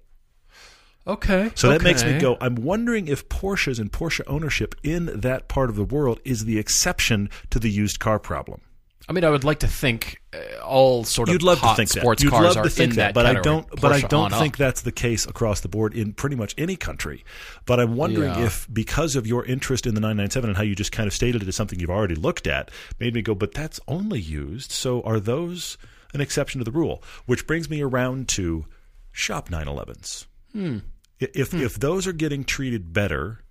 [1.06, 1.50] okay.
[1.54, 5.68] So that makes me go, I'm wondering if Porsches and Porsche ownership in that part
[5.70, 8.60] of the world is the exception to the used car problem.
[9.08, 11.76] I mean, I would like to think uh, all sort of You'd love hot to
[11.76, 12.30] think sports that.
[12.30, 13.68] Cars love are to think in that, that, but I don't.
[13.80, 14.58] But I don't think up.
[14.58, 17.22] that's the case across the board in pretty much any country.
[17.66, 18.46] But I'm wondering Yeah.
[18.46, 21.42] if, because of your interest in the 997 and how you just kind of stated
[21.42, 23.34] it as something you've already looked at, made me go.
[23.34, 24.72] But that's only used.
[24.72, 25.76] So are those
[26.14, 27.02] an exception to the rule?
[27.26, 28.64] Which brings me around to
[29.12, 30.26] shop 911s.
[30.52, 30.78] Hmm.
[31.20, 33.44] If if those are getting treated better,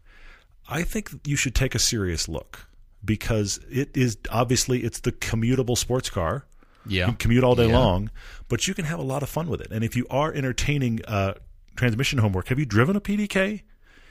[0.67, 2.67] I think you should take a serious look
[3.03, 6.45] because it is obviously it's the commutable sports car.
[6.85, 7.05] You Yeah.
[7.05, 7.77] can commute all day Yeah.
[7.79, 8.09] long,
[8.49, 9.67] but you can have a lot of fun with it.
[9.71, 11.33] And if you are entertaining uh,
[11.75, 13.61] transmission homework, have you driven a PDK?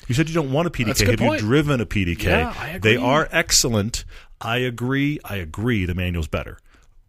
[0.08, 1.02] You said you don't want a PDK.
[1.06, 2.24] A have good you driven a PDK?
[2.24, 4.04] Yeah, I They are excellent.
[4.40, 5.20] I agree.
[5.24, 5.84] I agree.
[5.84, 6.58] The manual's better,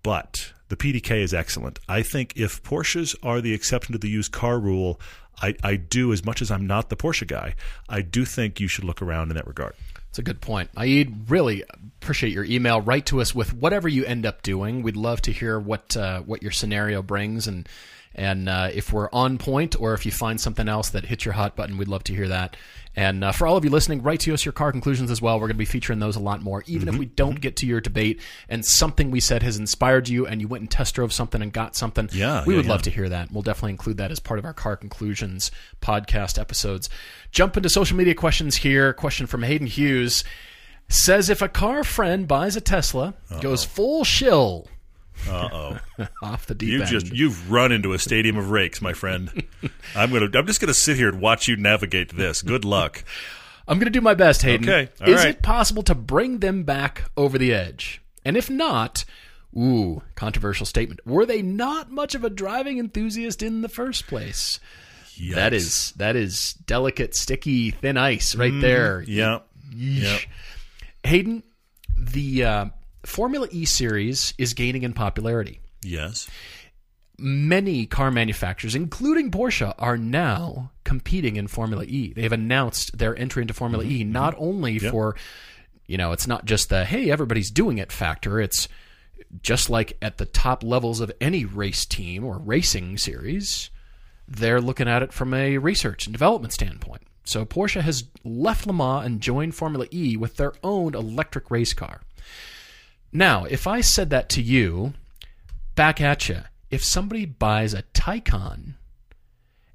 [0.04, 1.78] but the PDK is excellent.
[1.88, 4.99] I think if Porsches are the exception to the used car rule,
[5.39, 7.53] I, I do as much as I'm not the Porsche guy.
[7.88, 9.76] I do think you should look around in that regard.
[10.09, 10.71] It's a good point.
[10.76, 11.63] Aid, really
[12.01, 12.82] appreciate your email.
[12.82, 14.82] Write to us with whatever you end up doing.
[14.82, 17.69] We'd love to hear what uh, what your scenario brings, and
[18.16, 21.34] and uh, if we're on point, or if you find something else that hits your
[21.34, 22.55] hot button, we'd love to hear that.
[22.95, 25.38] And uh, for all of you listening, write to us your car conclusions as well.
[25.38, 26.93] We're going to be featuring those a lot more, even Mm-hmm.
[26.95, 30.41] if we don't get to your debate and something we said has inspired you, and
[30.41, 32.07] you went and test drove something and got something.
[32.11, 32.72] Yeah, we yeah, would yeah.
[32.72, 33.32] love to hear that.
[33.32, 35.49] We'll definitely include that as part of our car conclusions
[35.82, 36.88] podcast episodes.
[37.32, 38.93] Jump into social media questions here.
[38.93, 40.24] Question from Hayden Hughes
[40.88, 44.68] says if a car friend buys a Tesla, goes full shill
[45.30, 45.49] Uh
[45.99, 46.05] oh.
[46.22, 46.89] off the deep You end.
[46.89, 49.43] just you've run into a stadium of rakes, my friend.
[49.95, 52.41] I'm gonna I'm just gonna sit here and watch you navigate this.
[52.41, 53.03] Good luck.
[53.66, 54.68] I'm going to do my best, Hayden.
[54.68, 55.30] Okay, all Is right.
[55.36, 58.01] it possible to bring them back over the edge?
[58.26, 59.05] And if not,
[59.57, 60.99] ooh, controversial statement.
[61.07, 64.59] Were they not much of a driving enthusiast in the first place?
[65.32, 65.55] That Yikes.
[65.55, 68.99] is that is delicate, sticky, thin ice right there.
[69.03, 69.39] Mm, Yeah.
[69.74, 70.18] Yeah.
[71.05, 71.43] Hayden,
[71.97, 72.66] the uh,
[73.06, 75.60] Formula E series is gaining in popularity.
[75.84, 76.30] Yes.
[77.18, 82.14] Many car manufacturers, including Porsche, are now competing in Formula E.
[82.14, 84.12] They have announced their entry into Formula E, mm-hmm.
[84.12, 84.89] not only mm-hmm.
[84.89, 85.16] for,
[85.86, 88.39] you know, it's not just the, hey, everybody's doing it factor.
[88.39, 88.68] It's
[89.41, 93.70] just like at the top levels of any race team or racing series,
[94.28, 97.04] they're looking at it from a research and development standpoint.
[97.26, 101.74] So Porsche has left Le Mans and joined Formula E with their own electric race
[101.74, 102.01] car.
[103.14, 104.93] Now, if I said that to you,
[105.76, 106.41] back at you,
[106.72, 108.74] if somebody buys a Taycan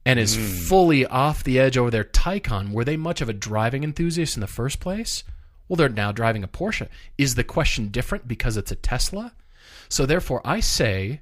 [0.04, 0.42] and is hmm.
[0.42, 4.40] fully off the edge over their Taycan, were they much of a driving enthusiast in
[4.40, 5.22] the first place?
[5.68, 6.88] Well, they're now driving a Porsche.
[7.16, 9.34] Is the question different because it's a Tesla?
[9.88, 11.20] So therefore, I say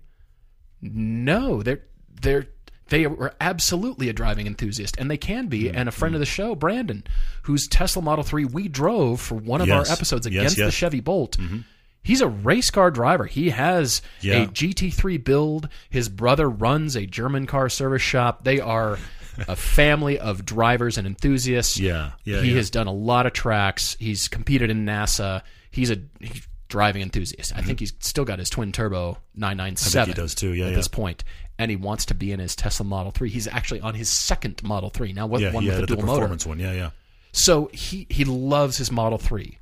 [0.80, 1.62] no.
[1.62, 1.82] They're
[2.22, 2.46] they're
[2.88, 5.68] they were absolutely a driving enthusiast, and they can be.
[5.68, 7.04] And a friend of the show, Brandon,
[7.42, 9.88] whose Tesla Model Three we drove for one of Yes.
[9.88, 10.70] our episodes Yes, against the.
[10.70, 11.36] Chevy Bolt.
[11.38, 11.58] Mm-hmm.
[12.06, 13.26] He's a race car driver.
[13.26, 14.42] He has Yeah.
[14.42, 15.68] a GT3 build.
[15.90, 18.44] His brother runs a German car service shop.
[18.44, 18.98] They are
[19.48, 21.78] a family of drivers and enthusiasts.
[21.78, 22.56] Yeah, yeah, He yeah.
[22.56, 23.96] has done a lot of tracks.
[23.98, 25.42] He's competed in NASA.
[25.70, 27.52] He's a he's driving enthusiast.
[27.54, 30.12] I think he's still got his twin turbo 997.
[30.12, 30.20] Mm-hmm.
[30.20, 31.22] does too, yeah, at this point.
[31.58, 33.30] And he wants to be in his Tesla Model 3.
[33.30, 35.52] He's actually on his second Model 3 now, with Yeah.
[35.52, 36.12] one with a The dual motor.
[36.20, 36.58] performance one.
[36.58, 36.72] Yeah.
[36.72, 36.90] Yeah.
[37.32, 39.58] So he he loves his Model 3.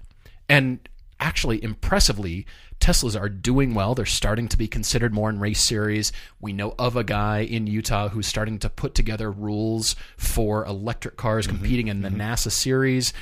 [0.49, 0.79] And
[1.25, 2.47] actually impressively
[2.81, 3.95] Teslas are doing well.
[3.95, 6.13] They're starting to be considered more in race series.
[6.41, 11.17] We know of a guy in Utah who's starting to put together rules for electric
[11.17, 11.57] cars Mm-hmm.
[11.57, 13.13] competing in the NASA series.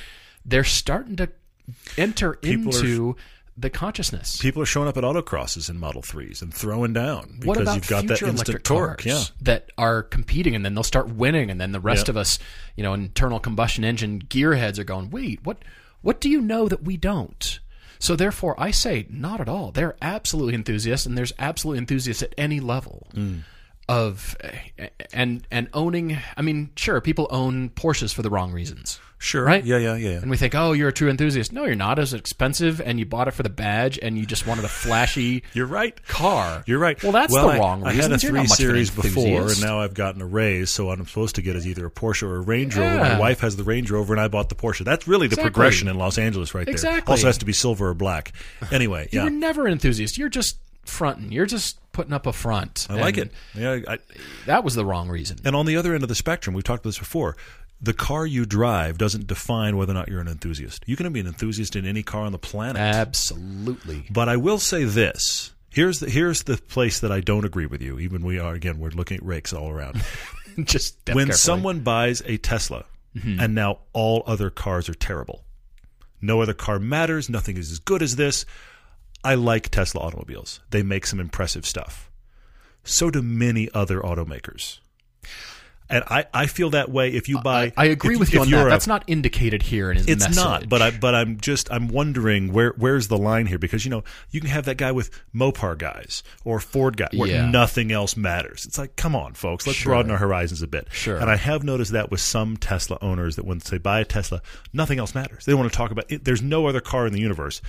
[0.45, 1.29] They're starting to
[1.97, 3.15] enter People are- into
[3.55, 4.37] the consciousness.
[4.41, 7.75] People are showing up at autocrosses in Model Threes and throwing down because what about
[7.75, 9.05] you've got that instant electric torque.
[9.05, 9.23] Yeah.
[9.41, 12.13] that are competing and then they'll start winning and then the rest Yeah.
[12.13, 12.39] of us,
[12.75, 15.59] you know, internal combustion engine gearheads are going, "Wait, what
[16.01, 17.59] what do you know that we don't?"
[18.03, 19.71] So therefore I say not at all.
[19.71, 23.07] They're absolutely enthusiasts and there's absolutely enthusiasts at any level.
[23.13, 23.43] Mm.
[23.89, 24.37] Of
[25.13, 28.99] and and owning, I mean, sure, people own Porsches for the wrong reasons.
[29.17, 29.43] Sure.
[29.45, 29.63] Right?
[29.63, 29.77] Yeah.
[29.77, 29.95] Yeah.
[29.95, 30.17] Yeah.
[30.21, 31.53] And we think, oh, you're a true enthusiast.
[31.53, 31.97] No, you're not.
[31.97, 34.69] It was expensive, and you bought it for the badge, and you just wanted a
[34.69, 36.01] flashy You're right.
[36.07, 36.63] car.
[36.65, 37.01] You're right.
[37.01, 38.11] Well, that's well, the I- wrong I, reason.
[38.11, 40.71] had a three series before, and now I've gotten a raise.
[40.71, 42.95] So what I'm supposed to get is either a Porsche or a Range Rover.
[42.95, 43.13] Yeah.
[43.13, 44.83] My wife has the Range Rover, and I bought the Porsche.
[44.83, 45.51] That's really the Exactly.
[45.51, 46.73] progression in Los Angeles, right there.
[46.73, 47.11] Exactly.
[47.11, 48.33] Also has to be silver or black.
[48.71, 50.17] Anyway, yeah, were never an enthusiast.
[50.17, 51.31] You're just fronting.
[51.31, 52.87] You're just putting up a front.
[52.89, 53.31] I like it.
[53.55, 53.99] Yeah, I,
[54.45, 55.37] That was the wrong reason.
[55.45, 57.37] and on the other end of the spectrum, we've talked about this before.
[57.79, 60.83] The car you drive doesn't define whether or not you're an enthusiast.
[60.85, 62.77] You can be an enthusiast in any car on the planet.
[62.77, 64.05] Absolutely.
[64.09, 65.51] But I will say this.
[65.69, 67.99] Here's the here's the place that I don't agree with you.
[67.99, 70.01] Even we are again we're looking at rakes all around.
[70.63, 71.33] just when carefully.
[71.33, 72.85] someone buys a Tesla
[73.15, 73.39] mm-hmm.
[73.39, 75.43] and now all other cars are terrible.
[76.21, 78.45] No other car matters, nothing is as good as this.
[79.23, 80.59] I like Tesla automobiles.
[80.71, 82.09] They make some impressive stuff.
[82.83, 84.79] So do many other automakers.
[85.89, 88.49] And I, I feel that way if you buy I agree if- with you on
[88.49, 88.67] that.
[88.67, 90.35] a- That's not indicated here in his it's message.
[90.35, 93.91] not, but I but I'm just I'm wondering where where's the line here because you
[93.91, 97.49] know you can have that guy with Mopar guys or Ford guy where Yeah.
[97.49, 98.65] nothing else matters.
[98.65, 100.87] It's like come on, folks, let's broaden our horizons a bit.
[100.91, 101.17] Sure.
[101.17, 104.41] And I have noticed that with some Tesla owners that when they buy a Tesla,
[104.71, 105.45] nothing else matters.
[105.45, 106.23] They don't want to talk about it.
[106.23, 107.61] There's no other car in the universe.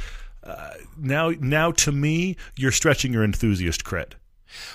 [0.45, 4.13] Uh, now now to me, you're stretching your enthusiast cred.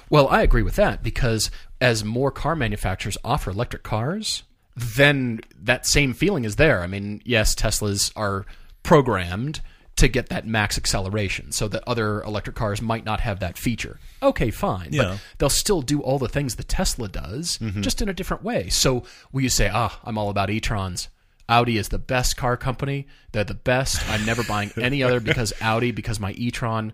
[0.09, 4.43] Well, I agree with that because as more car manufacturers offer electric cars,
[4.75, 6.81] then that same feeling is there.
[6.81, 8.45] I mean, yes, Teslas are
[8.83, 9.61] programmed
[9.95, 13.99] to get that max acceleration so that other electric cars might not have that feature.
[14.23, 14.89] Okay, fine.
[14.91, 15.03] Yeah.
[15.03, 15.11] Mm-hmm.
[15.11, 18.69] But they'll still do all the things the Tesla does, just in a different way.
[18.69, 21.09] So will you say, ah, I'm all about e-trons?
[21.49, 23.07] Audi is the best car company.
[23.31, 24.07] They're the best.
[24.09, 26.93] I'm never buying any other because Audi, because my e-tron.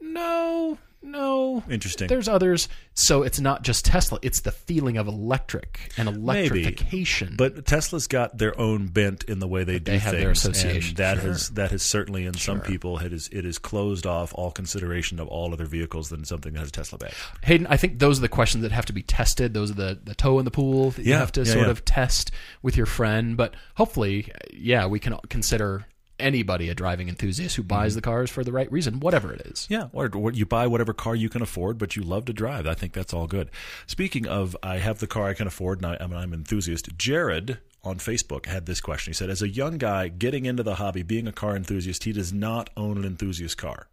[0.00, 1.62] No, no.
[1.68, 2.08] Interesting.
[2.08, 2.68] There's others.
[2.94, 4.18] So it's not just Tesla.
[4.22, 7.34] It's the feeling of electric and electrification.
[7.36, 10.22] But Tesla's got their own bent in the way they do have things.
[10.22, 11.28] their association, And that sure.
[11.28, 15.18] has that has certainly in some people it is it is closed off all consideration
[15.20, 17.14] of all other vehicles than something that has a Tesla badge.
[17.42, 19.54] Hayden, I think those are the questions that have to be tested.
[19.54, 21.70] Those are the, the toe in the pool that you have to yeah, sort yeah.
[21.70, 22.30] of test
[22.62, 23.36] with your friend.
[23.36, 25.86] But hopefully, yeah, we can consider
[26.20, 27.68] anybody a driving enthusiast who Mm-hmm.
[27.68, 29.66] buys the cars for the right reason, whatever it is.
[29.70, 32.66] Yeah, or, or you buy whatever car you can afford, but you love to drive.
[32.66, 33.50] I think that's all good.
[33.86, 36.96] Speaking of, I have the car I can afford, and I, I'm, I'm an enthusiast.
[36.96, 39.10] Jared on Facebook had this question.
[39.10, 42.12] He said, "As a young guy getting into the hobby, being a car enthusiast, he
[42.12, 43.88] does not own an enthusiast car.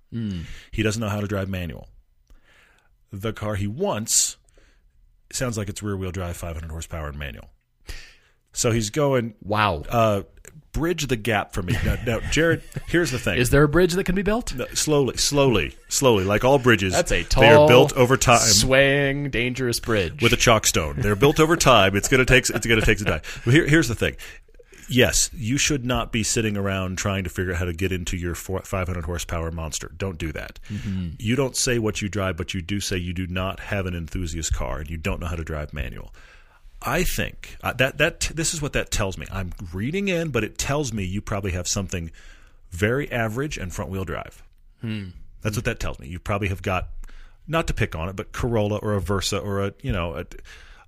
[0.72, 1.88] He doesn't know how to drive manual.
[3.12, 4.38] The car he wants
[5.32, 7.50] sounds like it's rear wheel drive, 500 horsepower, and manual.
[8.54, 9.84] So he's going." Wow.
[9.90, 10.24] Uh,
[10.78, 13.94] bridge the gap for me now, now jared here's the thing is there a bridge
[13.94, 14.54] that can be built?
[14.56, 16.24] no, slowly, slowly, slowly.
[16.24, 20.22] Like all bridges, That's a tall, They are built over time swaying, dangerous bridge.
[20.22, 20.96] with a chalk stone.
[20.98, 21.96] They're built over time.
[21.96, 22.50] It's gonna take.
[22.50, 23.22] It's gonna take some time.
[23.46, 24.16] But here, here's the thing.
[24.90, 28.16] Yes, you should not be sitting around trying to figure out how to get into
[28.16, 29.92] your 500 horsepower monster.
[29.98, 30.60] Don't do that.
[30.70, 31.10] Mm-hmm.
[31.20, 33.94] You don't say what you drive, but you do say you do not have an
[33.94, 36.14] enthusiast car and you don't know how to drive manual.
[36.88, 39.26] I think uh, that that this is what that tells me.
[39.30, 42.12] I'm reading in, but it tells me you probably have something
[42.72, 44.42] very average and front wheel drive.
[44.80, 45.10] Hmm.
[45.42, 46.08] That's what that tells me.
[46.08, 46.88] You probably have got
[47.48, 50.26] not to pick on it, but Corolla or a Versa or a you know a,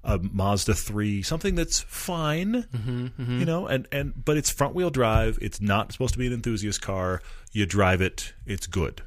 [0.03, 3.39] a Mazda three, something that's fine, mm-hmm, mm-hmm.
[3.39, 5.37] you know, and and but it's front wheel drive.
[5.41, 7.21] It's not supposed to be an enthusiast car.
[7.51, 9.01] You drive it, it's good.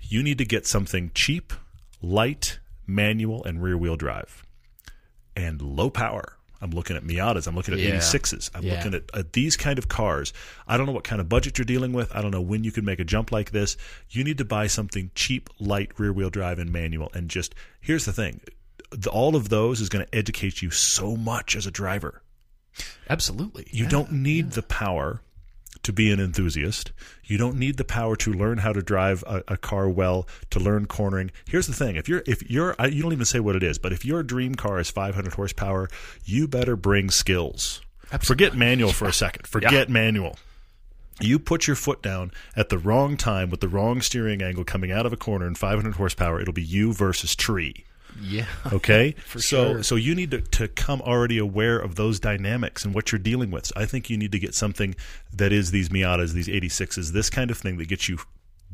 [0.00, 1.52] You need to get something cheap,
[2.00, 4.45] light, manual, and rear wheel drive,
[5.36, 6.32] and low power.
[6.62, 7.46] I'm looking at Miatas.
[7.46, 7.90] I'm looking at Yeah.
[7.96, 8.50] 86s.
[8.54, 8.76] I'm Yeah.
[8.76, 10.32] looking at, at these kind of cars.
[10.66, 12.10] I don't know what kind of budget you're dealing with.
[12.16, 13.76] I don't know when you can make a jump like this.
[14.10, 17.10] You need to buy something cheap, light, rear wheel drive, and manual.
[17.12, 18.40] And just here's the thing:
[18.90, 22.22] the, all of those is going to educate you so much as a driver.
[23.08, 23.66] Absolutely.
[23.70, 23.90] You Yeah.
[23.90, 25.20] don't need the power
[25.86, 26.92] to be an enthusiast.
[27.24, 30.60] You don't need the power to learn how to drive a, a car well, to
[30.60, 31.30] learn cornering.
[31.48, 33.78] Here's the thing: if you're if you're I- you don't even say what it is,
[33.78, 35.88] but if your dream car is 500 horsepower,
[36.24, 37.80] you better bring skills.
[38.20, 39.46] Forget manual for a second.
[39.46, 40.36] Forget manual.
[41.20, 44.92] You put your foot down at the wrong time with the wrong steering angle coming
[44.92, 47.84] out of a corner and 500 horsepower, it'll be you versus tree.
[48.20, 48.46] Yeah.
[48.72, 49.82] Okay, so sure.
[49.82, 53.50] so you need to, to come already aware of those dynamics and what you're dealing
[53.50, 53.66] with.
[53.66, 54.94] So I think you need to get something
[55.32, 58.18] that is these Miatas, these 86s, this kind of thing that gets you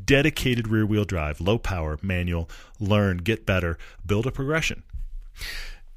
[0.05, 2.49] dedicated rear wheel drive, low power, manual,
[2.81, 4.83] learn, get better, build a progression.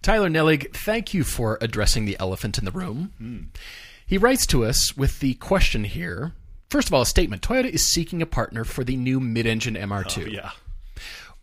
[0.01, 3.11] Tyler Nellig, thank you for addressing the elephant in the room.
[3.17, 3.39] Hmm.
[4.05, 6.33] He writes to us with the question here.
[6.69, 9.75] First of all, a statement Toyota is seeking a partner for the new mid engine
[9.75, 10.31] MR2.
[10.31, 10.51] Yeah,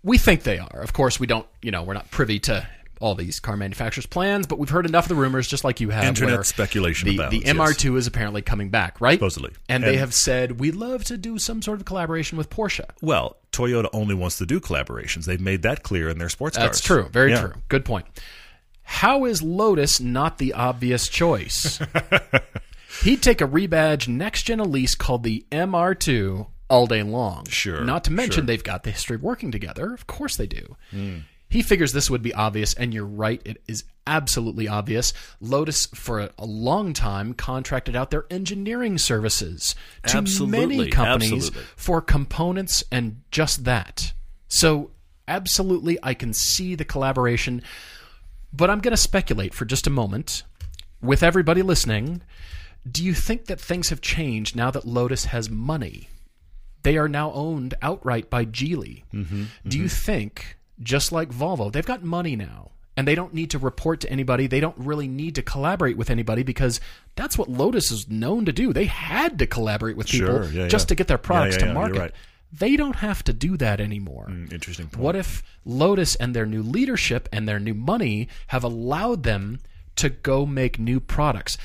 [0.03, 0.81] We think they are.
[0.83, 2.67] Of course, we don't, you know, we're not privy to
[3.01, 5.91] all these car manufacturers' plans, but we've heard enough of the rumors, just like you
[5.91, 6.05] have.
[6.05, 9.15] Internet speculation The, abounds, the MR2 is apparently coming back, right?
[9.19, 9.51] Supposedly.
[9.69, 12.85] And, they have said, we'd love to do some sort of collaboration with Porsche.
[13.01, 15.25] well, Toyota only wants to do collaborations.
[15.27, 16.69] They've made that clear in their sports cars.
[16.69, 17.09] That's true.
[17.13, 17.41] Very Yeah.
[17.41, 17.53] true.
[17.69, 18.07] Good point.
[18.85, 21.79] How is Lotus not the obvious choice?
[23.03, 27.45] He'd take a rebadge next gen Elise called the MR2 all day long.
[27.49, 28.45] Sure, Not to mention sure.
[28.45, 29.93] they've got the history of working together.
[29.93, 30.77] Of course they do.
[30.91, 31.19] Hmm.
[31.51, 33.43] He figures this would be obvious, and you're right.
[33.45, 35.13] It is absolutely obvious.
[35.39, 39.75] Lotus, for a, a long time, contracted out their engineering services
[40.07, 41.63] to Absolutely, many companies absolutely.
[41.77, 44.15] for components and just that.
[44.49, 44.93] So,
[45.29, 47.61] absolutely, I can see the collaboration,
[48.51, 50.45] but I'm going to speculate for just a moment
[51.03, 52.23] with everybody listening.
[52.91, 56.09] Do you think that things have changed now that Lotus has money?
[56.83, 59.05] They are now owned outright by Geely.
[59.15, 62.71] Mm-hmm, Do you think, just like Volvo, they've got money now?
[62.97, 64.47] And they don't need to report to anybody.
[64.47, 66.79] They don't really need to collaborate with anybody because
[67.17, 68.73] that's what Lotus is known to do.
[68.75, 70.89] They had to collaborate with people Sure, yeah, just yeah.
[70.89, 71.99] to get their products yeah, to market.
[71.99, 72.13] right.
[72.53, 74.29] They don't have to do that anymore.
[74.51, 75.03] Interesting point.
[75.03, 79.61] What if Lotus and their new leadership and their new money have allowed them
[79.97, 81.57] to go make new products?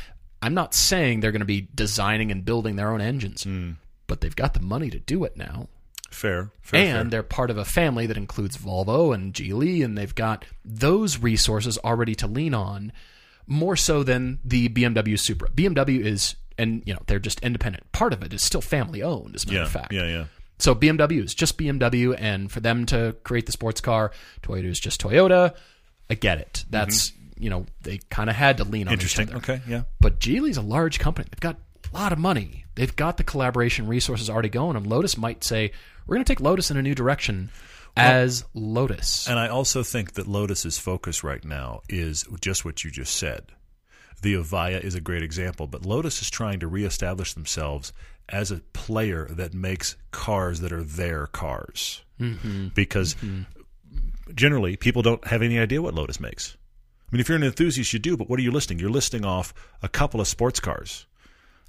[0.42, 3.72] I'm not saying they're going to be designing and building their own engines, Hmm.
[4.08, 5.68] But they've got the money to do it now.
[6.10, 7.04] fair, fair, and fair.
[7.10, 11.78] they're part of a family that includes Volvo and Geely, and they've got those resources
[11.80, 12.92] already to lean on
[13.48, 15.50] more so than the BMW Supra.
[15.50, 17.92] BMW is, and you know, they're just independent.
[17.92, 19.94] Part of it is still family owned, as a matter yeah, of fact.
[19.94, 20.26] yeah, yeah.
[20.60, 24.80] So BMW is just BMW, and for them to create the sports car, Toyota is
[24.80, 25.56] just Toyota.
[26.10, 26.66] I get it.
[26.70, 27.44] That's mm-hmm.
[27.44, 29.30] you know they kind of had to lean on each Interesting.
[29.30, 29.38] other.
[29.38, 29.84] Okay, yeah.
[30.00, 31.28] But Geely's a large company.
[31.32, 31.58] They've got
[31.92, 32.66] a lot of money.
[32.76, 35.72] They've got the collaboration resources already going, and Lotus might say,
[36.06, 37.50] "We're going to take Lotus in a new direction."
[37.98, 42.92] as Lotus, And I also think that Lotus's focus right now is just what you
[42.92, 43.52] just said.
[44.22, 47.94] The Evija is a great example, but Lotus is trying to reestablish themselves
[48.30, 52.04] as a player that makes cars that are their cars.
[52.20, 52.68] Mm-hmm.
[52.76, 53.16] Because
[54.34, 56.58] generally, people don't have any idea what Lotus makes.
[57.08, 58.80] I mean, if you're an enthusiast, you do, but what are you listing?
[58.80, 61.06] You're listing off a couple of sports cars.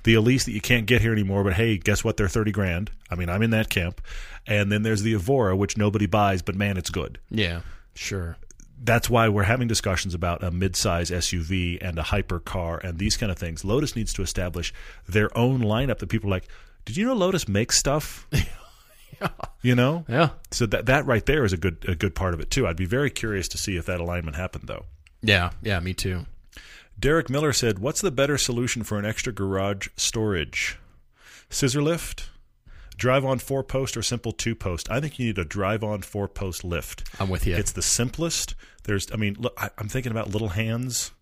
[0.04, 2.16] The Elise that you can't get here anymore, but hey, guess what?
[2.16, 2.90] They're 30 grand.
[3.10, 4.00] I mean, I'm in that camp.
[4.46, 7.60] And then there's the Evora, which nobody buys, but man, it's good yeah,
[7.94, 8.36] sure,
[8.82, 13.30] that's why we're having discussions about a mid-size SUV and a hypercar and these kind
[13.32, 13.64] of things.
[13.64, 14.72] Lotus needs to establish
[15.08, 16.48] their own lineup that people are like.
[16.84, 18.26] Did you know Lotus makes stuff?
[19.20, 19.28] yeah.
[19.60, 22.40] You know, yeah, so that that right there is a good a good part of
[22.40, 22.66] it too.
[22.66, 24.86] I'd be very curious to see if that alignment happened though.
[25.20, 25.80] yeah, yeah.
[25.80, 26.24] Me too.
[26.98, 30.78] Derek Miller said, "What's the better solution for an extra garage storage?
[31.48, 32.30] Scissor lift,
[32.96, 34.90] drive on four post, or simple two post?
[34.90, 37.04] I think you need a drive on four post lift.
[37.20, 37.56] I'm with you.
[37.56, 38.54] It's the simplest.
[38.84, 41.12] There's, I mean, look, I, I'm thinking about little hands,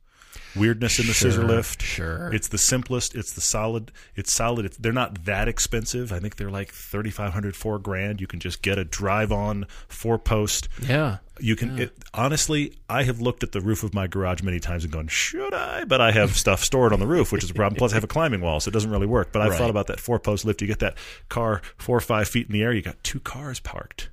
[0.56, 1.82] weirdness in the scissor lift.
[1.82, 2.32] sure.
[2.32, 3.14] It's the simplest.
[3.14, 3.92] It's the solid.
[4.14, 4.66] It's solid.
[4.66, 6.12] It's, they're not that expensive.
[6.12, 8.20] I think they're like thirty five hundred, four grand.
[8.20, 10.68] You can just get a drive on four post.
[10.80, 12.74] yeah, You can it, honestly.
[12.88, 15.84] I have looked at the roof of my garage many times and gone, should I?
[15.84, 17.76] But I have stuff stored on the roof, which is a problem.
[17.76, 19.32] Plus, I have a climbing wall, so it doesn't really work.
[19.32, 19.58] But I've Right.
[19.58, 20.60] thought about that four post lift.
[20.62, 20.96] You get that
[21.28, 22.72] car four or five feet in the air.
[22.72, 24.08] You got two cars parked.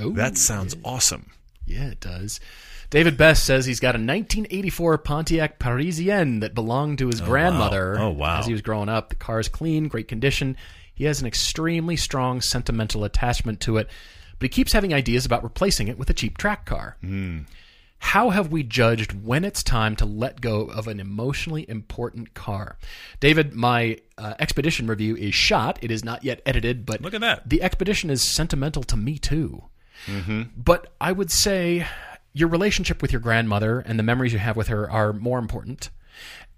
[0.00, 1.30] Ooh, That sounds awesome.
[1.66, 2.40] yeah, it does.
[2.94, 7.98] David Best says he's got a 1984 Pontiac Parisienne that belonged to his grandmother.
[7.98, 8.38] Oh, wow.
[8.38, 10.56] As he was growing up, the car's clean, great condition.
[10.94, 13.88] He has an extremely strong sentimental attachment to it,
[14.38, 16.96] but he keeps having ideas about replacing it with a cheap track car.
[17.98, 22.78] How have we judged when it's time to let go of an emotionally important car?
[23.18, 25.80] David, my uh, Expedition review is shot.
[25.82, 27.48] It is not yet edited, but Look at that.
[27.48, 29.64] the Expedition is sentimental to me too.
[30.56, 31.86] But I would say
[32.34, 35.88] your relationship with your grandmother and the memories you have with her are more important.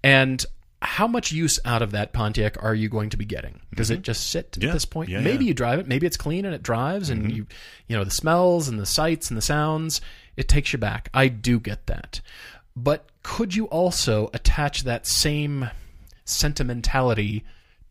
[0.03, 0.43] And
[0.81, 3.61] how much use out of that Pontiac are you going to be getting?
[3.73, 4.63] Does it just sit Mm-hmm.
[4.63, 4.69] Yeah.
[4.69, 5.09] at this point?
[5.09, 5.33] Yeah, maybe yeah.
[5.39, 5.47] Mm-hmm.
[5.47, 5.87] you drive it.
[5.87, 7.47] Maybe it's clean and it drives, and you,
[7.87, 10.01] you know, the smells and the sights and the sounds.
[10.35, 11.09] It takes you back.
[11.13, 12.21] I do get that.
[12.75, 15.69] But could you also attach that same
[16.25, 17.43] sentimentality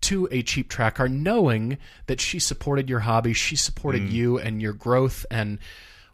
[0.02, 4.12] to a cheap track car, knowing that she supported your hobby, she supported Mm.
[4.12, 5.58] you and your growth, and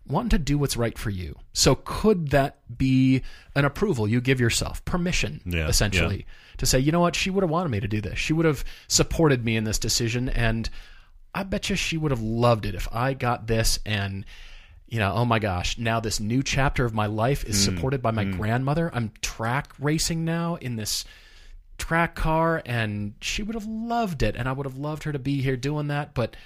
[0.06, 1.38] wanting to do what's right for you.
[1.52, 3.22] So, could that be
[3.54, 6.26] an approval you give yourself, permission, Yeah, essentially,
[6.58, 8.18] to say, you know what, she would have wanted me to do this.
[8.18, 10.68] She would have supported me in this decision, and
[11.34, 14.24] I bet you she would have loved it if I got this and.
[14.88, 17.74] You know, oh my gosh, now this new chapter of my life is hmm.
[17.74, 18.36] supported by my hmm.
[18.36, 18.90] grandmother.
[18.92, 21.06] I'm track racing now in this
[21.82, 25.18] track car and she would have loved it and I would have loved her to
[25.18, 26.36] be here doing that but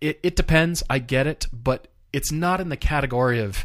[0.00, 3.64] it, it depends I get it but it's not in the category of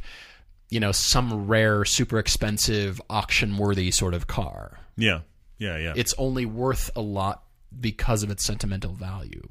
[0.70, 4.80] you know some rare super expensive auction worthy sort of car.
[4.98, 5.22] Yeah,
[5.58, 5.94] yeah, yeah.
[5.96, 7.44] it's only worth a lot
[7.80, 9.48] because of its sentimental value.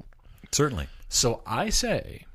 [0.51, 0.87] Certainly.
[1.09, 2.25] so I say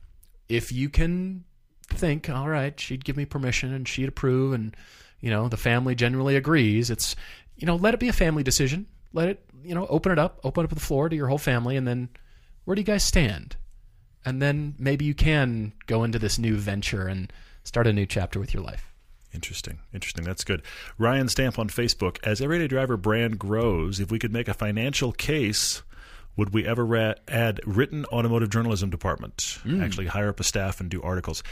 [0.49, 1.45] if you can
[1.89, 4.77] think all right she'd give me permission and she'd approve and
[5.21, 7.17] you know the family generally agrees it's
[7.57, 8.87] you know let it be a family decision.
[9.13, 11.77] Let it you know open it up open up the floor to your whole family
[11.77, 12.09] and then
[12.65, 13.57] where do you guys stand
[14.25, 17.33] and then maybe you can go into this new venture and
[17.65, 18.91] start a new chapter with your life
[19.33, 19.79] Interesting.
[19.95, 20.25] Interesting.
[20.25, 20.63] That's good.
[20.99, 22.19] Ryan Stamp on Facebook.
[22.25, 25.83] As Everyday Driver brand grows, if we could make a financial case,
[26.37, 29.59] would we ever ra- add written automotive journalism department?
[29.63, 29.83] Hmm.
[29.83, 31.43] Actually hire up a staff and do articles.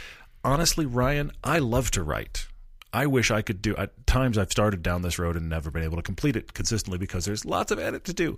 [0.43, 2.47] Honestly, Ryan, I love to write.
[2.91, 3.75] I wish I could do.
[3.75, 6.97] At times, I've started down this road and never been able to complete it consistently
[6.97, 8.37] because there's lots of edit to do.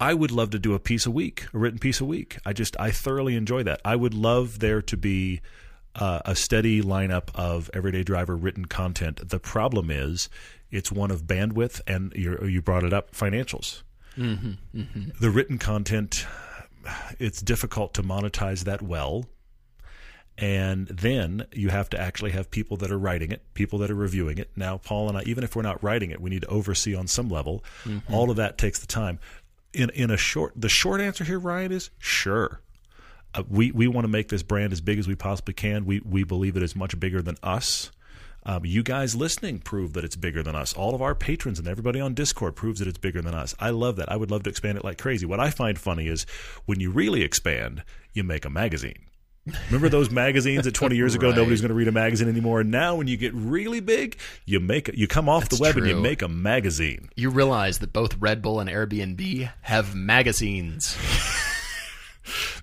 [0.00, 2.38] I would love to do a piece a week, a written piece a week.
[2.44, 3.80] I just I thoroughly enjoy that.
[3.84, 5.40] I would love there to be
[5.94, 9.28] uh, a steady lineup of everyday driver written content.
[9.28, 10.28] The problem is
[10.70, 13.82] it's one of bandwidth and you you brought it up financials.
[14.16, 15.10] Mm-hmm, mm-hmm.
[15.20, 16.26] The written content
[17.18, 19.26] it's difficult to monetize that well.
[20.36, 23.94] And then you have to actually have people that are writing it, people that are
[23.94, 24.50] reviewing it.
[24.56, 27.06] Now, Paul and I, even if we're not writing it, we need to oversee on
[27.06, 27.62] some level.
[27.84, 28.12] Mm-hmm.
[28.12, 29.20] All of that takes the time.
[29.74, 32.60] In in a short, the short answer here, Ryan, is sure.
[33.34, 35.84] Uh, we we want to make this brand as big as we possibly can.
[35.84, 37.90] We we believe it is much bigger than us.
[38.46, 40.74] Um, you guys listening prove that it's bigger than us.
[40.74, 43.54] All of our patrons and everybody on Discord proves that it's bigger than us.
[43.58, 44.12] I love that.
[44.12, 45.24] I would love to expand it like crazy.
[45.24, 46.26] What I find funny is
[46.66, 49.06] when you really expand, you make a magazine.
[49.66, 51.36] Remember those magazines that 20 years ago Right.
[51.36, 52.60] nobody's going to read a magazine anymore.
[52.60, 54.16] And now when you get really big,
[54.46, 57.10] you make you come off That's the web and you make a magazine.
[57.14, 60.96] You realize that both Red Bull and Airbnb have magazines.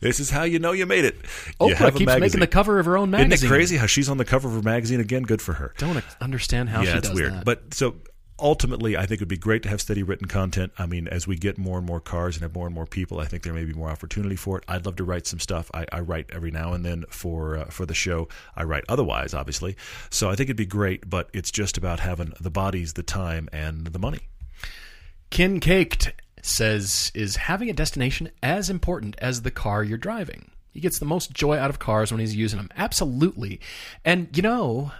[0.01, 1.21] This is how you know you made it.
[1.59, 3.31] Oprah you a keeps making the cover of her own magazine.
[3.33, 5.21] Isn't it crazy how she's on the cover of her magazine again?
[5.21, 5.75] Good for her.
[5.77, 7.33] Don't understand how yeah, she it's does weird.
[7.33, 7.45] that.
[7.45, 7.95] But so
[8.41, 10.73] ultimately, I think it would be great to have steady written content.
[10.77, 13.19] I mean, as we get more and more cars and have more and more people,
[13.19, 14.63] I think there may be more opportunity for it.
[14.67, 15.69] I'd love to write some stuff.
[15.73, 18.27] I, I write every now and then for uh, for the show.
[18.55, 19.77] I write otherwise, obviously.
[20.09, 23.47] So I think it'd be great, but it's just about having the bodies, the time,
[23.53, 24.27] and the money.
[25.29, 30.51] Kin Caked says, Is having a destination as important as the car you're driving?
[30.71, 32.69] He gets the most joy out of cars when he's using them.
[32.77, 33.59] Absolutely.
[34.05, 34.91] And, you know,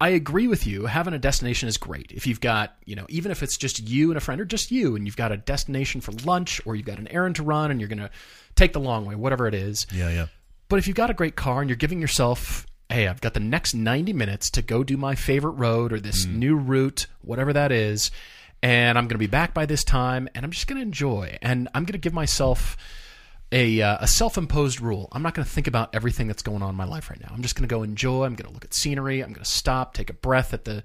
[0.00, 0.86] I agree with you.
[0.86, 2.12] Having a destination is great.
[2.12, 4.70] If you've got, you know, even if it's just you and a friend or just
[4.70, 7.70] you and you've got a destination for lunch or you've got an errand to run
[7.70, 8.10] and you're going to
[8.54, 9.86] take the long way, whatever it is.
[9.92, 10.26] Yeah, yeah.
[10.68, 13.40] But if you've got a great car and you're giving yourself, hey, I've got the
[13.40, 16.36] next 90 minutes to go do my favorite road or this mm.
[16.36, 18.12] new route, whatever that is,
[18.62, 21.38] and I'm going to be back by this time and I'm just going to enjoy.
[21.42, 22.76] And I'm going to give myself
[23.50, 25.08] a, uh, a self-imposed rule.
[25.12, 27.30] I'm not going to think about everything that's going on in my life right now.
[27.32, 28.24] I'm just going to go enjoy.
[28.24, 29.22] I'm going to look at scenery.
[29.22, 30.84] I'm going to stop, take a breath at the,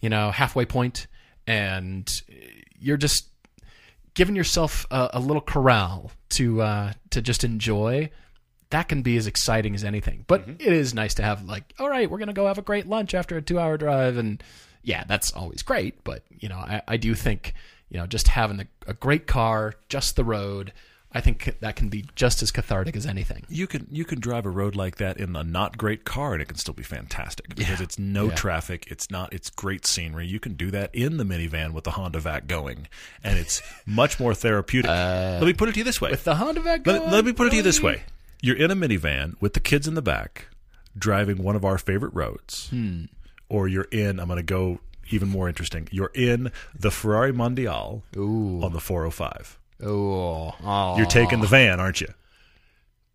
[0.00, 1.06] you know, halfway point,
[1.46, 2.08] and
[2.80, 3.26] you're just
[4.14, 8.10] giving yourself a, a little corral to uh, to just enjoy.
[8.70, 10.24] That can be as exciting as anything.
[10.26, 10.60] But Mm-hmm.
[10.60, 13.14] it is nice to have like, all right, we're gonna go have a great lunch
[13.14, 14.42] after a two-hour drive, and
[14.82, 16.04] yeah, that's always great.
[16.04, 17.54] But you know, I, I do think
[17.90, 20.72] you know just having the, a great car, just the road.
[21.10, 23.44] I think that can be just as cathartic as anything.
[23.48, 26.42] You can you can drive a road like that in a not great car and
[26.42, 27.84] it can still be fantastic because Yeah.
[27.84, 28.34] it's no Yeah.
[28.34, 28.84] traffic.
[28.88, 29.32] It's not.
[29.32, 30.26] It's great scenery.
[30.26, 32.88] You can do that in the minivan with the HondaVac going,
[33.24, 34.90] and it's much more therapeutic.
[34.90, 37.32] let me put it to you this way: With the HondaVac, let, going, let me
[37.32, 38.02] put it to you this way:
[38.42, 40.48] You're in a minivan with the kids in the back,
[40.96, 43.04] driving one of our favorite roads, Hmm.
[43.48, 44.20] or you're in.
[44.20, 44.80] I'm going to go
[45.10, 45.88] even more interesting.
[45.90, 48.60] You're in the Ferrari Mondial Ooh.
[48.62, 49.57] on the 405.
[49.84, 50.96] Oh, oh.
[50.96, 52.08] You're taking the van, aren't you?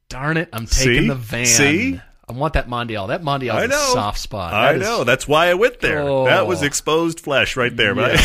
[0.09, 0.49] Darn it!
[0.53, 1.07] I'm taking See?
[1.07, 1.45] the van.
[1.45, 2.01] See?
[2.27, 3.09] I want that Mondial.
[3.09, 4.53] That Mondial is a soft spot.
[4.53, 5.03] I That is- know.
[5.03, 5.99] That's why I went there.
[6.01, 6.25] Oh.
[6.25, 7.93] That was exposed flesh right there.
[7.95, 8.15] Yeah,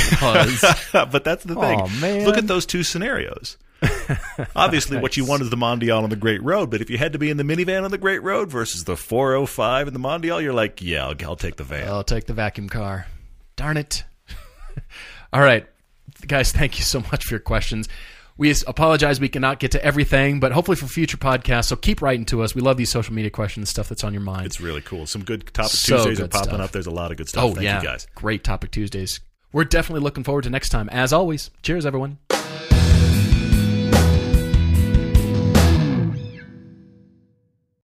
[1.10, 1.80] but that's the thing.
[1.80, 2.24] Aw, man.
[2.24, 3.56] Look at those two scenarios.
[4.56, 6.70] Obviously, what you want is the Mondial on the Great Road.
[6.70, 8.96] But if you had to be in the minivan on the Great Road versus the
[8.96, 11.88] 405 and the Mondial, you're like, yeah, I'll, I'll take the van.
[11.88, 13.06] I'll take the vacuum car.
[13.56, 14.04] Darn it.
[15.32, 15.66] All right.
[16.26, 17.88] Guys, thank you so much for your questions.
[18.38, 21.66] We apologize we cannot get to everything, but hopefully for future podcasts.
[21.66, 22.54] So keep writing to us.
[22.54, 24.46] We love these social media questions, stuff that's on your mind.
[24.46, 25.06] it's really cool.
[25.06, 26.60] Some good topic So Tuesdays are good popping stuff.
[26.60, 26.70] up.
[26.70, 27.42] There's a lot of good stuff.
[27.44, 27.80] oh, Thank yeah.
[27.80, 28.06] you guys.
[28.14, 29.20] Great topic Tuesdays.
[29.52, 30.88] We're definitely looking forward to next time.
[30.90, 32.18] As always, cheers, everyone.